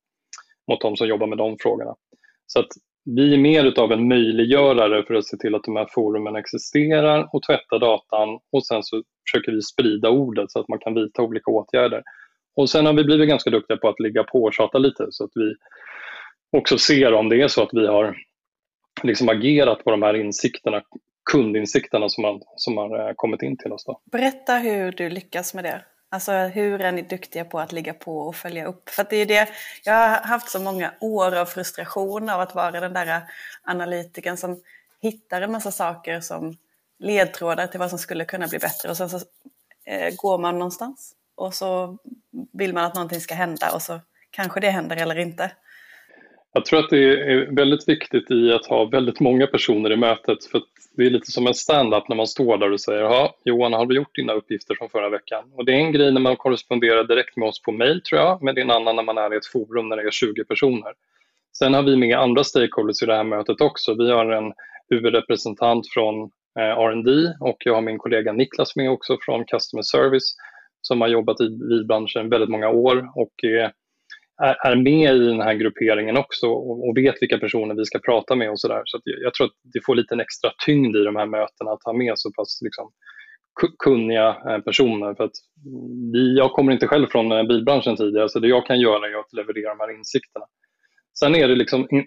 [0.71, 1.95] mot de som jobbar med de frågorna.
[2.45, 2.69] Så att
[3.15, 7.29] vi är mer av en möjliggörare för att se till att de här forumen existerar
[7.33, 11.21] och tvätta datan och sen så försöker vi sprida ordet så att man kan vidta
[11.21, 12.03] olika åtgärder.
[12.55, 15.23] Och sen har vi blivit ganska duktiga på att ligga på och tjata lite så
[15.23, 15.55] att vi
[16.57, 18.15] också ser om det är så att vi har
[19.03, 20.81] liksom agerat på de här insikterna,
[21.31, 23.85] kundinsikterna som har, som har eh, kommit in till oss.
[23.85, 24.01] Då.
[24.11, 25.81] Berätta hur du lyckas med det.
[26.09, 28.89] Alltså hur är ni duktiga på att ligga på och följa upp?
[28.89, 29.49] För det är det,
[29.83, 33.21] jag har haft så många år av frustration av att vara den där
[33.63, 34.61] analytikern som
[35.01, 36.57] hittar en massa saker som
[36.99, 39.19] ledtrådar till vad som skulle kunna bli bättre och sen så
[39.85, 41.97] eh, går man någonstans och så
[42.53, 43.99] vill man att någonting ska hända och så
[44.31, 45.51] kanske det händer eller inte.
[46.57, 50.45] Jag tror att det är väldigt viktigt i att ha väldigt många personer i mötet
[50.45, 50.61] för
[50.95, 53.85] det är lite som en stand-up när man står där och säger ja, Johan, har
[53.85, 55.43] du gjort dina uppgifter från förra veckan?
[55.53, 58.43] Och det är en grej när man korresponderar direkt med oss på mail tror jag,
[58.43, 60.43] men det är en annan när man är i ett forum när det är 20
[60.43, 60.93] personer.
[61.57, 63.93] Sen har vi med andra stakeholders i det här mötet också.
[63.93, 64.53] Vi har en
[64.89, 66.21] huvudrepresentant från
[66.59, 70.35] eh, R&D och jag har min kollega Niklas med också från Customer Service
[70.81, 73.71] som har jobbat i bilbranschen väldigt många år och är
[74.39, 78.51] är med i den här grupperingen också och vet vilka personer vi ska prata med
[78.51, 78.81] och sådär.
[78.85, 81.71] Så, så jag tror att det får lite en extra tyngd i de här mötena
[81.71, 82.91] att ha med så pass liksom,
[83.83, 85.15] kunniga eh, personer.
[85.15, 85.35] För att
[86.13, 89.19] vi, jag kommer inte själv från eh, bilbranschen tidigare så det jag kan göra är
[89.19, 90.45] att leverera de här insikterna.
[91.19, 92.05] Sen är det liksom in,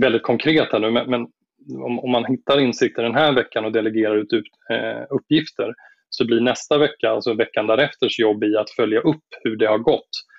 [0.00, 1.20] väldigt konkret här nu men, men
[1.84, 5.74] om, om, man hittar insikter den här veckan och delegerar ut, ut eh, uppgifter
[6.08, 9.78] så blir nästa vecka, alltså veckan därefters jobb i att följa upp hur det har
[9.78, 10.31] gått Eh,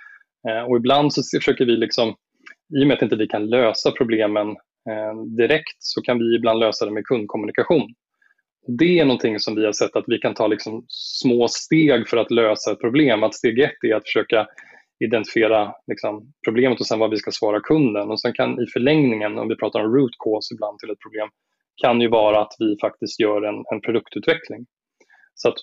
[0.49, 2.15] Eh, och ibland så försöker vi, liksom,
[2.79, 4.47] i och med att inte vi kan lösa problemen
[4.89, 7.93] eh, direkt, så kan vi ibland lösa det med kundkommunikation.
[8.67, 12.17] Det är någonting som vi har sett att vi kan ta liksom små steg för
[12.17, 13.23] att lösa ett problem.
[13.23, 14.47] Att steg ett är att försöka
[15.05, 18.11] identifiera liksom, problemet och sen vad vi ska svara kunden.
[18.11, 21.29] Och sen kan i förlängningen, om vi pratar om root cause ibland till ett problem,
[21.83, 24.65] kan ju vara att vi faktiskt gör en, en produktutveckling.
[25.35, 25.55] Så att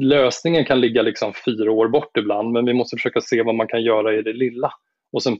[0.00, 3.68] lösningen kan ligga liksom fyra år bort ibland, men vi måste försöka se vad man
[3.68, 4.72] kan göra i det lilla.
[5.12, 5.32] Och sen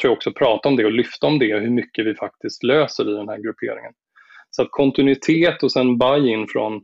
[0.00, 3.10] tror jag också prata om det och lyfta om det hur mycket vi faktiskt löser
[3.10, 3.92] i den här grupperingen.
[4.50, 6.80] Så att kontinuitet och sen buy-in från,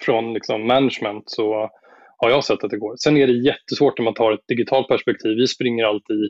[0.00, 1.70] från liksom management så
[2.18, 2.96] har jag sett att det går.
[2.96, 5.36] Sen är det jättesvårt när man tar ett digitalt perspektiv.
[5.36, 6.28] Vi springer alltid i,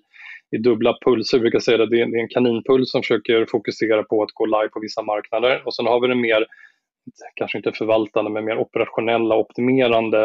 [0.56, 1.38] i dubbla pulser.
[1.38, 4.68] Vi brukar säga att det är en kaninpuls som försöker fokusera på att gå live
[4.68, 6.46] på vissa marknader och sen har vi den mer
[7.34, 10.24] kanske inte förvaltande, men mer operationella, optimerande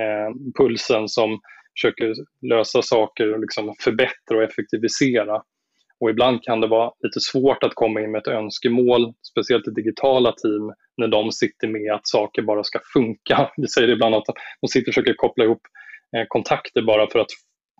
[0.00, 1.40] eh, pulsen som
[1.76, 2.14] försöker
[2.48, 5.42] lösa saker och liksom förbättra och effektivisera.
[6.00, 9.70] Och ibland kan det vara lite svårt att komma in med ett önskemål, speciellt i
[9.70, 13.50] digitala team, när de sitter med att saker bara ska funka.
[13.56, 14.24] Vi säger ibland att
[14.60, 15.62] de sitter och försöker koppla ihop
[16.16, 17.30] eh, kontakter bara för att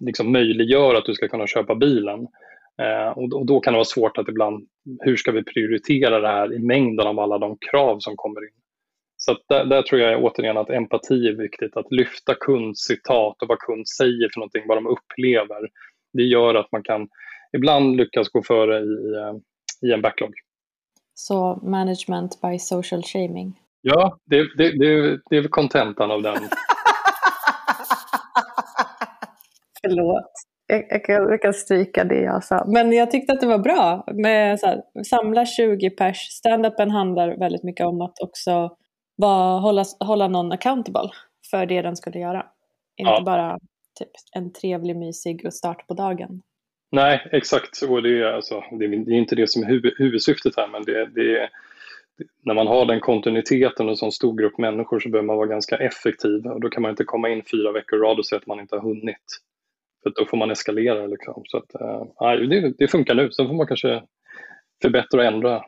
[0.05, 2.27] liksom möjliggöra att du ska kunna köpa bilen.
[2.83, 4.69] Eh, och, då kan det vara svårt att ibland,
[5.01, 8.55] hur ska vi prioritera det här i mängden av alla de krav som kommer in?
[9.17, 13.59] Så där, där, tror jag återigen att empati är viktigt, att lyfta kundcitat och vad
[13.59, 15.69] kund säger för någonting, vad de upplever.
[16.13, 17.09] Det gör att man kan
[17.57, 19.35] ibland lyckas gå före i, eh,
[19.89, 20.35] i en backlog.
[21.15, 23.61] Så management by social shaming?
[23.81, 26.35] Ja, det, det, det, det är väl kontentan av den.
[29.83, 30.33] Förlåt
[30.69, 32.65] jag, jag, kan, jag kan stryka det jag sa.
[32.67, 36.17] Men jag tyckte att det var bra med så här, samla 20 pers.
[36.17, 38.77] Standupen handlar väldigt mycket om att också
[39.17, 41.11] var, hålla, hålla någon accountable
[41.51, 42.47] för det den skulle göra.
[42.97, 43.23] Inte ja.
[43.25, 43.59] bara
[43.99, 46.43] typ, en trevlig, mysig start på dagen.
[46.91, 47.83] Nej, exakt.
[47.83, 51.07] Och det, är, alltså, det, är, inte det som är huvud, huvudsyftet här, men det,
[51.07, 51.51] det är,
[52.45, 55.47] när man har den kontinuiteten och en sån stor grupp människor så behöver man vara
[55.47, 58.39] ganska effektiv och då kan man inte komma in fyra veckor i rad och säga
[58.39, 59.41] att man inte har hunnit.
[60.03, 61.07] För då får man eskalera.
[61.07, 61.43] Liksom.
[61.47, 63.31] Så att, äh, det, det, funkar nu.
[63.31, 64.03] Sen får man kanske
[64.83, 65.65] förbättra och ändra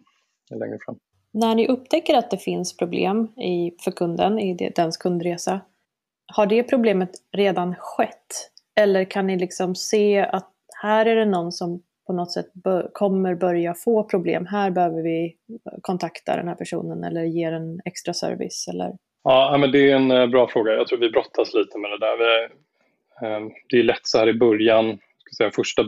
[0.51, 0.99] längre fram.
[1.33, 5.61] När ni upptäcker att det finns problem i, för kunden i dens kundresa,
[6.33, 8.51] har det problemet redan skett?
[8.81, 10.51] Eller kan ni liksom se att
[10.83, 14.47] här är det någon som på något sätt bör, kommer börja få problem.
[14.47, 15.37] Här behöver vi
[15.83, 18.69] kontakta den här personen eller ge en extra service.
[18.69, 18.93] Eller?
[19.25, 20.73] Ja, men det är en eh, bra fråga.
[20.73, 22.49] Jag tror vi brottas lite med det där.
[23.23, 25.85] Ehm, det är lätt så här i början, ska säga, första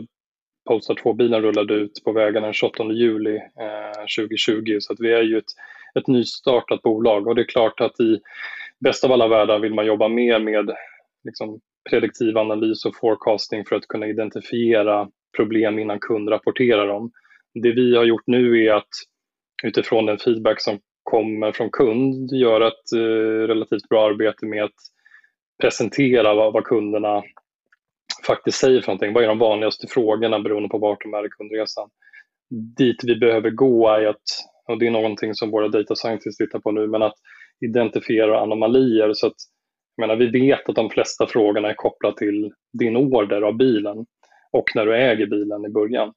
[0.67, 5.21] Polestar 2-bilen rullade ut på vägarna den 28 juli eh, 2020 så att vi är
[5.21, 5.51] ju ett,
[5.99, 8.19] ett nystartat bolag och det är klart att i
[8.79, 10.71] bästa av alla världar vill man jobba mer med
[11.23, 17.11] liksom, prediktiv analys och forecasting för att kunna identifiera problem innan kund rapporterar dem.
[17.53, 18.89] Det vi har gjort nu är att
[19.63, 24.75] utifrån den feedback som kommer från kund göra ett eh, relativt bra arbete med att
[25.61, 27.23] presentera vad, vad, kunderna
[28.27, 29.13] faktiskt säger för någonting.
[29.13, 31.89] Vad är de vanligaste frågorna beroende på vart de är i kundresan?
[32.77, 34.23] Dit vi behöver gå är att,
[34.67, 37.15] och det är någonting som våra data scientists tittar på nu, men att
[37.65, 39.35] identifiera anomalier så att
[39.95, 44.05] jag menar, vi vet att de flesta frågorna är kopplade till din order av bilen
[44.51, 46.13] och när du äger bilen i början.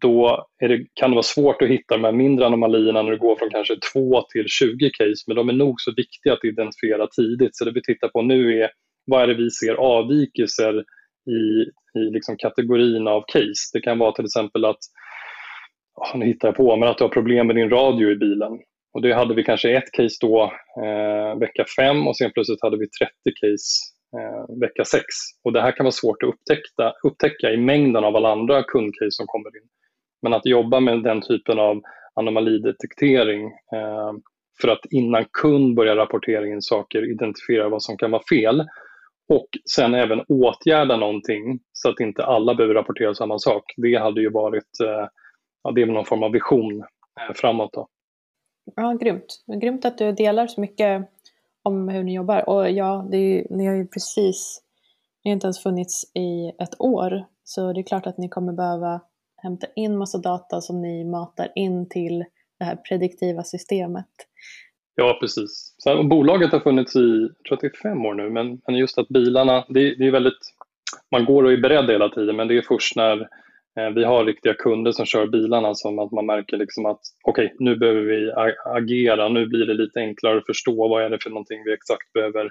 [0.00, 3.36] Då det, kan det vara svårt att hitta de här mindre anomalierna när du går
[3.36, 7.56] från kanske 2 till 20 case, men de är nog så viktiga att identifiera tidigt.
[7.56, 8.70] Så det vi tittar på nu är
[9.06, 10.84] vad är det vi ser avvikelser
[11.30, 11.62] i,
[12.00, 13.70] i liksom kategorin av case.
[13.72, 14.78] Det kan vara till exempel att,
[15.94, 18.52] oh, nu hittar jag på, men att du har problem med din radio i bilen.
[18.94, 20.52] Och det hade vi kanske ett case då
[20.84, 23.68] eh, vecka 5 och sen plötsligt hade vi 30 case
[24.16, 25.04] eh, vecka 6.
[25.44, 29.10] Och det här kan vara svårt att upptäcka, upptäcka i mängden av alla andra kundcase
[29.10, 29.68] som kommer in.
[30.24, 31.82] Men att jobba med den typen av
[32.14, 34.12] anomalidetektering eh,
[34.60, 38.64] för att innan kund börjar rapportera in saker identifiera vad som kan vara fel
[39.28, 43.74] och sen även åtgärda någonting så att inte alla behöver rapportera samma sak.
[43.76, 45.08] Det hade ju varit eh,
[45.62, 47.72] ja, det är någon form av vision eh, framåt.
[47.72, 47.88] Då.
[48.76, 49.44] Ja, grymt.
[49.62, 51.08] Grymt att du delar så mycket
[51.62, 52.48] om hur ni jobbar.
[52.48, 54.62] Och ja, är, ni har ju precis,
[55.24, 57.24] ni har inte ens funnits i ett år.
[57.42, 59.00] Så det är klart att ni kommer behöva
[59.44, 62.24] hämta in massa data som ni matar in till
[62.58, 64.10] det här prediktiva systemet.
[64.94, 65.74] Ja, precis.
[65.78, 70.06] Så bolaget har funnits i 35 år nu, men, men just att bilarna, det, det
[70.06, 70.38] är väldigt,
[71.10, 73.28] man går och är beredd hela tiden, men det är först när
[73.78, 77.44] Eh, vi har riktiga kunder som kör bilarna som att man märker liksom att okej,
[77.44, 78.32] okay, nu behöver vi
[78.64, 82.12] agera, nu blir det lite enklare att förstå vad är det för någonting vi exakt
[82.12, 82.50] behöver,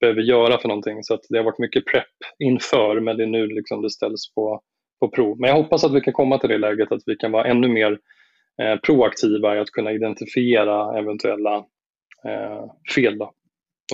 [0.00, 1.02] behöver göra för någonting.
[1.02, 4.34] Så att det har varit mycket prepp inför, men det är nu liksom det ställs
[4.34, 4.62] på,
[5.00, 5.40] på prov.
[5.40, 7.68] Men jag hoppas att vi kan komma till det läget att vi kan vara ännu
[7.68, 7.98] mer
[8.62, 11.56] eh, proaktiva i att kunna identifiera eventuella
[12.24, 13.32] eh, fel, då,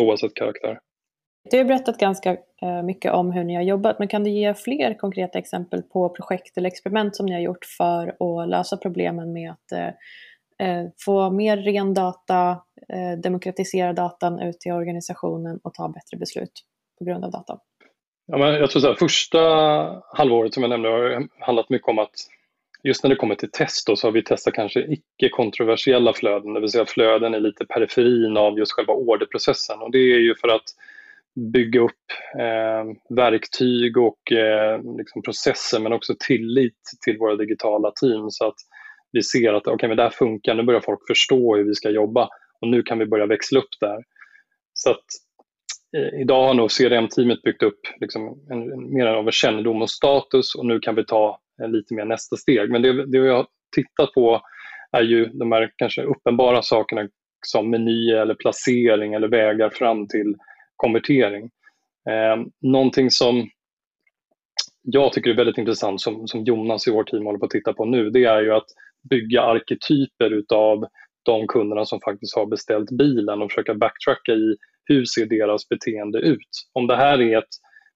[0.00, 0.78] oavsett karaktär.
[1.50, 4.54] Du har berättat ganska eh, mycket om hur ni har jobbat, men kan du ge
[4.54, 9.32] fler konkreta exempel på projekt eller experiment som ni har gjort för att lösa problemen
[9.32, 9.88] med att eh,
[10.68, 12.50] eh få mer ren data,
[12.88, 16.52] eh, demokratisera datan ut till organisationen och ta bättre beslut
[16.98, 17.58] på grund av datan?
[18.26, 19.40] Ja, men jag tror så här, första
[20.12, 22.14] halvåret som jag nämnde har handlat mycket om att
[22.82, 26.54] just när det kommer till test då, så har vi testat kanske icke kontroversiella flöden,
[26.54, 29.78] det vill säga flöden i lite periferin av just själva orderprocessen.
[29.82, 30.64] Och det är ju för att
[31.52, 38.30] bygga upp eh, verktyg och eh, liksom processer men också tillit till våra digitala team
[38.30, 38.58] så att
[39.12, 41.90] vi ser att okay, men det här funkar, nu börjar folk förstå hur vi ska
[41.90, 42.28] jobba
[42.60, 44.04] och nu kan vi börja växla upp där.
[44.74, 45.04] Så att,
[45.96, 49.90] Eh, idag har nog CRM-teamet byggt upp liksom en, en, mer av en kännedom och
[49.90, 52.70] status och nu kan vi ta eh, lite mer nästa steg.
[52.70, 54.40] Men det, det vi har tittat på
[54.92, 57.08] är ju de här kanske uppenbara sakerna
[57.46, 60.34] som meny eller placering eller vägar fram till
[60.76, 61.50] konvertering.
[62.10, 63.48] Eh, någonting som
[64.82, 67.72] jag tycker är väldigt intressant som, som Jonas i vårt team håller på att titta
[67.72, 68.66] på nu det är ju att
[69.10, 70.86] bygga arketyper utav
[71.26, 76.18] de kunderna som faktiskt har beställt bilen och försöka backtracka i hur ser deras beteende
[76.18, 76.50] ut.
[76.72, 77.54] Om det här är ett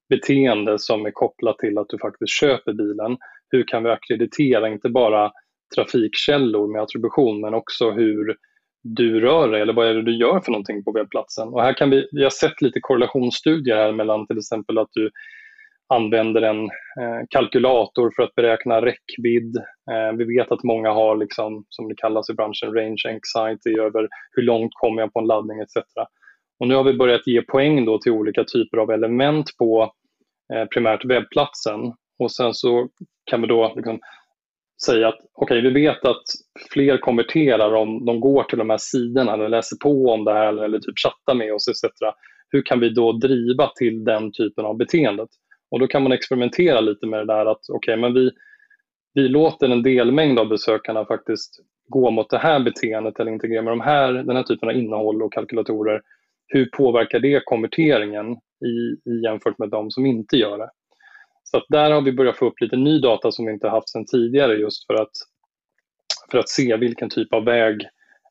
[0.09, 3.17] beteende som är kopplat till att du faktiskt köper bilen,
[3.49, 5.31] hur kan vi akkreditera inte bara
[5.75, 8.35] trafikkällor med attribution men också hur
[8.83, 11.47] du rör dig eller vad är det du gör för någonting på webbplatsen.
[11.47, 15.11] Och här kan vi, vi har sett lite korrelationsstudier här mellan till exempel att du
[15.93, 19.57] använder en eh, kalkylator för att beräkna räckvidd.
[19.91, 24.07] Eh, vi vet att många har, liksom, som det kallas i branschen, range anxiety över
[24.31, 25.75] hur långt kommer jag på en laddning etc.
[26.59, 29.91] Och nu har vi börjat ge poäng då till olika typer av element på
[30.53, 31.79] eh, primärt webbplatsen.
[32.19, 32.89] Och sen så
[33.25, 33.99] kan vi då liksom
[34.85, 36.23] säga att okej, okay, vi vet att
[36.73, 40.63] fler konverterar om de går till de här sidorna eller läser på om det här
[40.63, 41.93] eller typ chattar med oss etc.
[42.49, 45.29] Hur kan vi då driva till den typen av beteendet?
[45.71, 48.31] Och då kan man experimentera lite med det där att okej, okay, men vi,
[49.13, 53.71] vi låter en delmängd av besökarna faktiskt gå mot det här beteendet eller integrera med
[53.71, 56.01] de här, den här typen av innehåll och kalkylatorer.
[56.47, 58.31] Hur påverkar det konverteringen
[58.65, 60.69] i, i jämfört med de som inte gör det?
[61.43, 63.89] Så att där har vi börjat få upp lite ny data som vi inte haft
[63.89, 65.11] sedan tidigare just för att,
[66.31, 67.81] för att se vilken typ av väg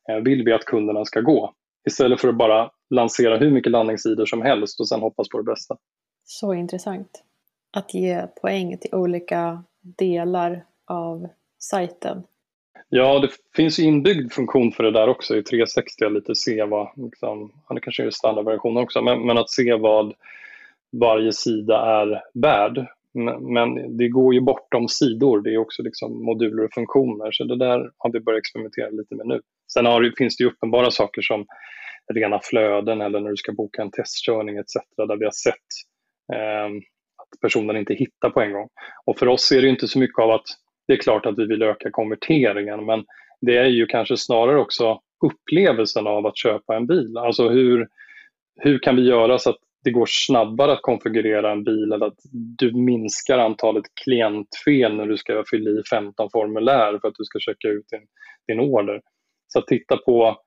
[0.09, 1.53] eh, vill vi att kunderna ska gå.
[1.87, 5.43] Istället för att bara lansera hur mycket landningssidor som helst och sen hoppas på det
[5.43, 5.77] bästa.
[6.23, 7.23] Så intressant.
[7.71, 11.27] Att ge poäng till olika delar av
[11.59, 12.23] sajten.
[12.89, 16.89] Ja, det finns inbyggd funktion för det där också i 360, att lite se vad,
[16.95, 20.13] liksom, ja, det kanske är standardversionen också, men, men, att se vad
[20.91, 22.87] varje sida är värd.
[23.13, 27.43] Men, men, det går ju bortom sidor, det är också liksom moduler och funktioner, så
[27.43, 29.41] det där har vi börjat experimentera lite med nu.
[29.73, 31.45] Sen har, finns det ju uppenbara saker som
[32.13, 34.73] rena flöden eller när du ska boka en testkörning etc.
[34.97, 35.55] där vi har sett
[36.33, 36.69] eh,
[37.41, 38.69] personen inte hittar på en gång.
[39.05, 40.45] Och för oss är det inte så mycket av att
[40.87, 43.05] det är klart att vi vill öka konverteringen men
[43.41, 47.17] det är ju kanske snarare också upplevelsen av att köpa en bil.
[47.17, 47.87] Alltså hur,
[48.59, 52.19] hur kan vi göra så att det går snabbare att konfigurera en bil eller att
[52.31, 57.39] du minskar antalet klientfel när du ska fylla i 15 formulär för att du ska
[57.39, 58.07] checka ut din,
[58.47, 59.01] din order.
[59.47, 60.37] Så att titta på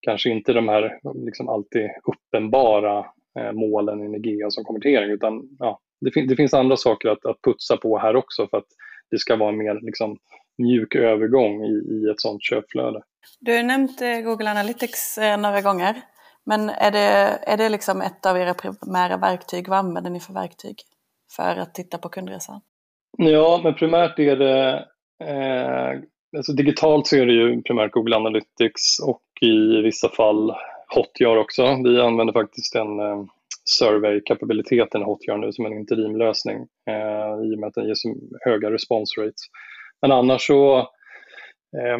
[0.00, 3.06] kanske inte de här liksom alltid uppenbara
[3.38, 7.26] eh, målen i Nigea som konvertering utan ja, det, fin det, finns andra saker att,
[7.26, 8.68] att putsa på här också för att
[9.10, 10.18] det ska vara en mer liksom,
[10.58, 13.02] mjuk övergång i, i ett sådant köpflöde.
[13.40, 16.02] Du har nämnt eh, Google Analytics eh, några gånger.
[16.46, 19.68] Men är det, är det liksom ett av era primära verktyg?
[19.68, 20.76] Vad använder ni för verktyg
[21.36, 22.60] för att titta på kundresan?
[23.16, 24.86] Ja, men primärt är det
[25.24, 26.00] eh,
[26.36, 30.54] alltså digitalt så är det ju primärt Google Analytics och i vissa fall
[30.94, 31.62] Hotjar också.
[31.84, 33.24] Vi använder faktiskt en eh,
[33.64, 36.56] survey-kapabiliteten i Hotjar nu som en interimlösning
[36.90, 39.42] eh, i och med att den ger så höga response rates.
[40.02, 40.78] Men annars så
[41.76, 41.98] eh,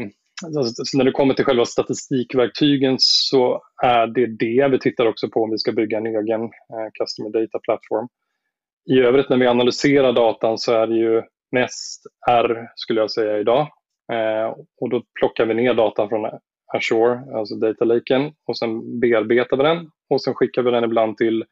[0.56, 5.42] alltså, när det kommer till själva statistikverktygen så är det det vi tittar också på
[5.42, 8.08] om vi ska bygga en egen eh, Customer Data Platform.
[8.90, 13.38] I övrigt när vi analyserar datan så är det ju mest R skulle jag säga
[13.38, 13.60] idag.
[14.12, 16.30] Eh, och då plockar vi ner datan från
[16.74, 21.16] Azure, alltså data laken och sen bearbetar vi den och sen skickar vi den ibland
[21.16, 21.44] till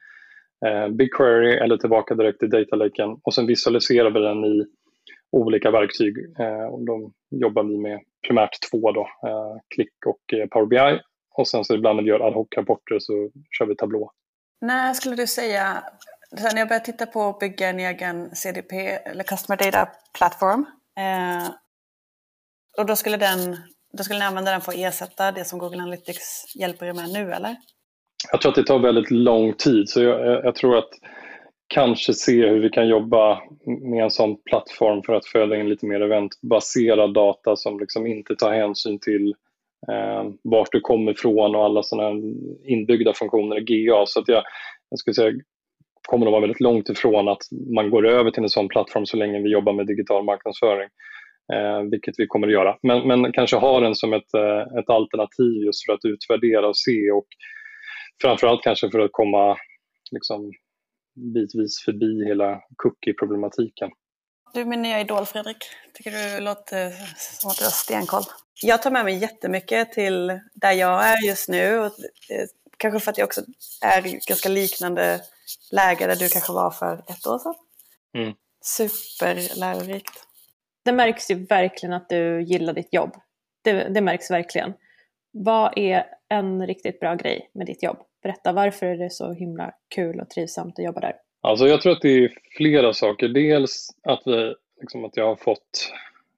[0.66, 4.66] eh, BigQuery eller tillbaka direkt till Datalaken och sen visualiserar vi den i
[5.32, 6.16] olika verktyg.
[6.38, 11.00] Eh, och de jobbar vi med primärt två då, eh, Click och eh, Power BI.
[11.34, 14.12] Och sen så ibland när vi gör ad hoc-rapporter så kör vi Tablå.
[14.60, 15.82] När skulle du säga,
[16.30, 19.88] när jag började titta på att bygga en egen CDP eller Customer Data
[20.18, 20.66] Platform,
[20.98, 21.48] eh,
[22.78, 23.56] och då skulle, den,
[23.98, 27.08] då skulle ni använda den för att ersätta det som Google Analytics hjälper er med
[27.12, 27.56] nu, eller?
[28.30, 30.90] Jag tror att det tar väldigt lång tid, så jag, jag tror att
[31.74, 33.42] kanske se hur vi kan jobba
[33.90, 38.36] med en sån plattform för att föda in lite mer eventbaserad data som liksom inte
[38.36, 39.34] tar hänsyn till
[39.92, 42.20] eh, vart du kommer ifrån och alla sådana
[42.64, 44.04] inbyggda funktioner i GA.
[44.06, 44.42] Så att jag,
[44.90, 45.32] jag skulle säga
[46.08, 47.42] kommer att vara väldigt långt ifrån att
[47.74, 50.88] man går över till en sån plattform så länge vi jobbar med digital marknadsföring.
[51.52, 52.76] Eh, vilket vi kommer att göra.
[52.82, 56.76] Men, men kanske ha den som ett, eh, ett alternativ just för att utvärdera och
[56.76, 57.26] se och
[58.22, 59.56] framförallt kanske för att komma
[60.10, 60.52] liksom,
[61.34, 63.90] bitvis förbi hela cookie-problematiken.
[64.54, 65.56] Du min nya idol Fredrik.
[65.94, 66.90] Tycker du låter
[67.40, 68.22] som att du har stenkoll.
[68.62, 71.78] Jag tar med mig jättemycket till där jag är just nu.
[71.78, 72.46] Och eh,
[72.76, 73.40] kanske för att jag också
[73.84, 75.20] är i ganska liknande
[75.72, 77.54] läge där du kanske var för ett år sedan.
[78.18, 78.34] Mm.
[78.64, 80.26] Superlärorikt.
[80.84, 83.14] Det märks ju verkligen att du gillar ditt jobb.
[83.62, 84.72] Det, det märks verkligen.
[85.32, 87.98] Vad är en riktigt bra grej med ditt jobb?
[88.22, 91.14] Berätta, varför är det så himla kul och trivsamt att jobba där?
[91.40, 93.28] Alltså jag tror att det är flera saker.
[93.28, 95.92] Dels att, vi, liksom att jag har fått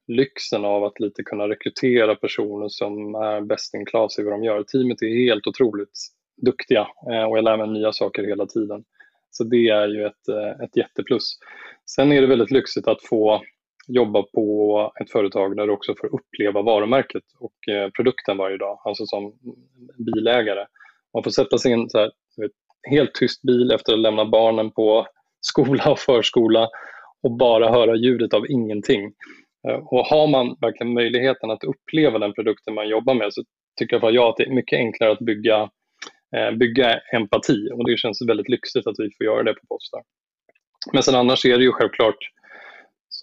[0.07, 4.45] lyxen av att lite kunna rekrytera personer som är bäst in class i vad de
[4.45, 4.63] gör.
[4.63, 5.99] Teamet är helt otroligt
[6.37, 8.85] duktiga eh, och jag lär mig nya saker hela tiden.
[9.31, 11.39] Så det är ju ett, eh, ett jätteplus.
[11.91, 13.43] Sen är det väldigt lyxigt att få
[13.89, 18.81] jobba på ett företag där du också får uppleva varumärket och eh, produkten varje dag,
[18.85, 19.35] alltså som
[19.99, 20.67] bilägare.
[21.15, 22.51] Man får sätta sig i en så här, vet,
[22.91, 25.07] helt tyst bil efter att ha lämnat barnen på
[25.41, 26.69] skola och förskola
[27.23, 29.13] och bara höra ljudet av ingenting.
[29.69, 33.43] Eh, och har man verkligen möjligheten att uppleva den produkten man jobbar med så
[33.79, 35.71] tycker jag, jag att det är mycket enklare att bygga,
[36.37, 40.03] eh, bygga empati och det känns väldigt lyxigt att vi får göra det på Postar.
[40.93, 42.19] Men sen annars är det ju självklart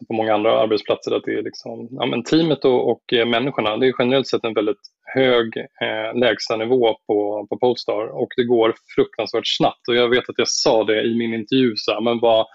[0.02, 3.26] som på många andra arbetsplatser att det är liksom, ja, men teamet och, och eh,
[3.26, 4.82] människorna, det är generellt sett en väldigt
[5.16, 9.88] hög eh, lägstanivå på, på Polestar och det går fruktansvärt snabbt.
[9.88, 12.46] Och jag vet att jag sa det i min intervju, så här, men vad,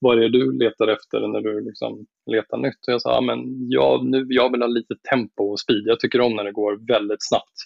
[0.00, 2.86] vad är det du letar efter när du liksom letar nytt?
[2.86, 3.38] Och jag sa, ja, men
[3.70, 5.82] jag, nu, jag vill ha lite tempo och speed.
[5.86, 7.58] Jag tycker om när det går väldigt snabbt.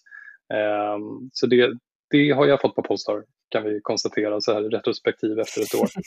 [0.55, 0.99] Eh,
[1.33, 1.73] så det,
[2.11, 5.83] det har jag fått på Polestar, kan vi konstatera så här i retrospektiv efter ett
[5.83, 5.89] år.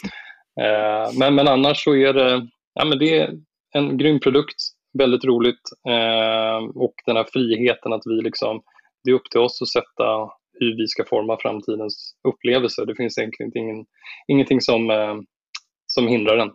[0.61, 3.38] Eh, men, men annars så är det ja, men det är
[3.74, 4.61] en grym produkt,
[4.97, 8.61] väldigt roligt eh, och den här friheten att vi liksom,
[9.03, 12.86] det är upp till oss att sätta hur vi ska forma framtidens upplevelser.
[12.86, 13.86] Det finns egentligen ingen,
[14.28, 15.15] ingenting som, eh,
[15.86, 16.51] som hindrar den.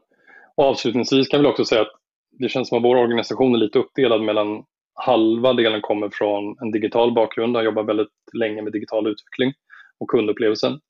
[0.57, 1.93] Och avslutningsvis kan vi också säga att
[2.39, 4.65] det känns som att vår organisation är lite uppdelad mellan
[4.95, 9.53] halva delen kommer från en digital bakgrund, har jobbat väldigt länge med digital utveckling
[10.01, 10.81] och kundupplevelsen.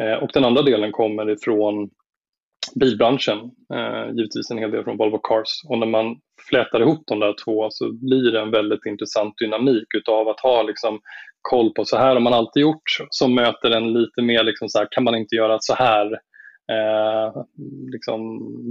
[0.00, 1.90] Eh, och den andra delen kommer ifrån
[2.74, 3.38] bilbranschen,
[3.74, 5.62] eh, givetvis en hel del från Volvo Cars.
[5.68, 6.16] Och när man
[6.48, 10.62] flätar ihop de där två så blir det en väldigt intressant dynamik utav att ha
[10.62, 11.00] liksom
[11.50, 14.78] koll på så här har man alltid gjort som möter en lite mer liksom så
[14.78, 16.12] här, kan man inte göra så här
[16.72, 17.42] eh,
[17.92, 18.20] liksom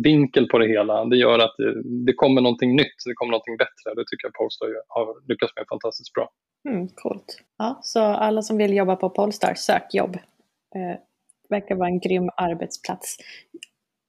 [0.04, 1.06] vinkel på det hela.
[1.06, 3.88] Det gör att det, det, kommer någonting nytt, det kommer någonting bättre.
[3.96, 6.30] Det tycker jag Polestar har lyckats med fantastiskt bra.
[6.70, 7.44] Mm, coolt.
[7.58, 10.16] Ja, så alla som vill jobba på Polestar, sök jobb.
[10.76, 11.00] Eh,
[11.50, 13.18] verkar vara en grym arbetsplats.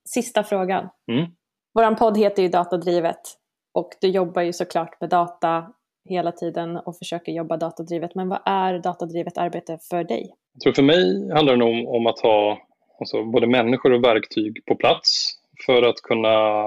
[0.07, 0.89] Sista frågan.
[1.13, 1.27] Mm.
[1.75, 3.21] Vår podd heter ju Datadrivet
[3.75, 5.73] och du jobbar ju såklart med data
[6.09, 8.15] hela tiden och försöker jobba datadrivet.
[8.15, 10.31] Men vad är datadrivet arbete för dig?
[10.53, 12.59] Jag tror för mig handlar det nog om att ha
[13.01, 15.33] alltså, både människor och verktyg på plats
[15.67, 16.65] för att kunna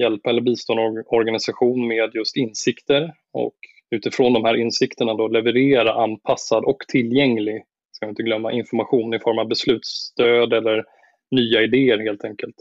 [0.00, 3.54] hjälpa eller bistå en organisation med just insikter och
[3.90, 9.18] utifrån de här insikterna då leverera anpassad och tillgänglig, ska vi inte glömma, information i
[9.18, 10.84] form av beslutsstöd eller
[11.30, 12.56] nya idéer helt enkelt.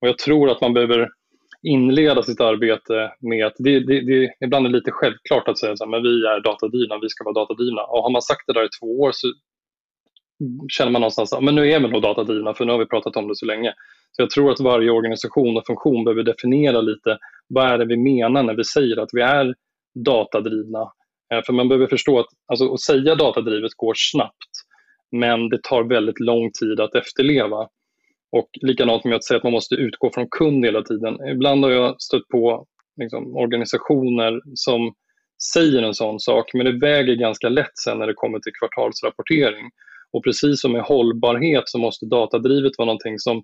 [0.00, 1.08] Och jag tror att man behöver
[1.62, 6.02] inleda sitt arbete med att det, det, det ibland är lite självklart att säga att
[6.02, 7.82] vi är datadrivna, vi ska vara datadrivna.
[7.82, 9.32] Och har man sagt det där i två år så
[10.68, 13.28] känner man någonstans att nu är vi nog datadrivna för nu har vi pratat om
[13.28, 13.74] det så länge.
[14.12, 17.18] Så jag tror att varje organisation och funktion behöver definiera lite
[17.48, 19.54] vad är det vi menar när vi säger att vi är
[19.94, 20.92] datadrivna.
[21.34, 24.52] Eh, för man behöver förstå att alltså, att säga datadrivet går snabbt
[25.10, 27.68] men det tar väldigt lång tid att efterleva.
[28.30, 31.28] Och likadant med att säga att man måste utgå från kund hela tiden.
[31.28, 32.66] Ibland har jag stött på
[32.96, 34.94] liksom, organisationer som
[35.54, 39.70] säger en sån sak, men det väger ganska lätt sen när det kommer till kvartalsrapportering.
[40.12, 43.42] Och precis som med hållbarhet så måste datadrivet vara någonting som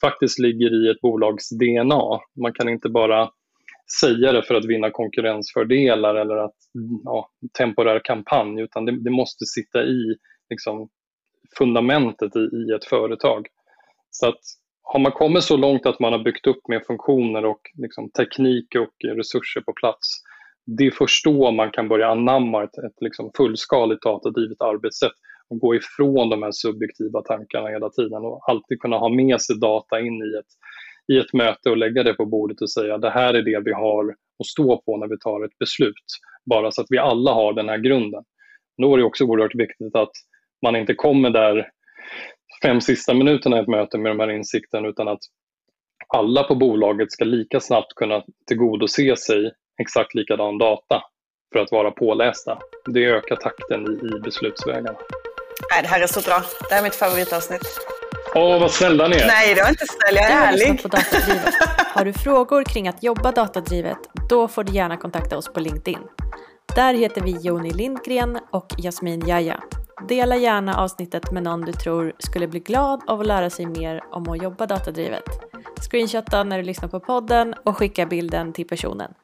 [0.00, 2.20] faktiskt ligger i ett bolags DNA.
[2.40, 3.30] Man kan inte bara
[4.00, 6.56] säga det för att vinna konkurrensfördelar eller att
[7.04, 10.16] ja, temporär kampanj, utan det, det måste sitta i
[10.50, 10.88] liksom,
[11.58, 13.46] fundamentet i, i ett företag.
[14.10, 14.40] Så att
[14.82, 18.74] har man kommit så långt att man har byggt upp med funktioner och liksom teknik
[18.74, 20.08] och resurser på plats,
[20.66, 25.12] det är först då man kan börja anamma ett, ett liksom fullskaligt datadrivet arbetssätt
[25.48, 29.58] och gå ifrån de här subjektiva tankarna hela tiden och alltid kunna ha med sig
[29.58, 30.52] data in i ett,
[31.12, 33.72] i ett möte och lägga det på bordet och säga det här är det vi
[33.72, 36.04] har att stå på när vi tar ett beslut.
[36.50, 38.24] Bara så att vi alla har den här grunden.
[38.82, 40.12] Då är det också oerhört viktigt att
[40.62, 41.70] man inte kommer där
[42.62, 45.20] fem sista minuterna i ett möte med de här insikterna utan att
[46.08, 49.52] alla på bolaget ska lika snabbt kunna tillgodose sig
[49.82, 51.02] exakt likadan data
[51.52, 52.58] för att vara pålästa.
[52.84, 54.98] Det ökar takten i, beslutsvägarna.
[55.72, 56.42] Nej, det här är så bra.
[56.68, 57.62] Det här är mitt favoritavsnitt.
[58.34, 59.26] Åh, vad snälla ni är.
[59.26, 60.16] Nej, det var inte snäll.
[60.16, 60.82] Jag är ärlig.
[60.82, 61.54] På datadrivet.
[61.94, 63.98] Har du frågor kring att jobba datadrivet,
[64.30, 66.02] då får du gärna kontakta oss på LinkedIn.
[66.74, 69.60] Där heter vi Joni Lindgren och Jasmin Jaja.
[70.08, 74.00] Dela gärna avsnittet med någon du tror skulle bli glad av att lära sig mer
[74.10, 75.24] om att jobba datadrivet.
[75.90, 79.14] Screenshotta när du lyssnar på podden och skicka bilden till personen.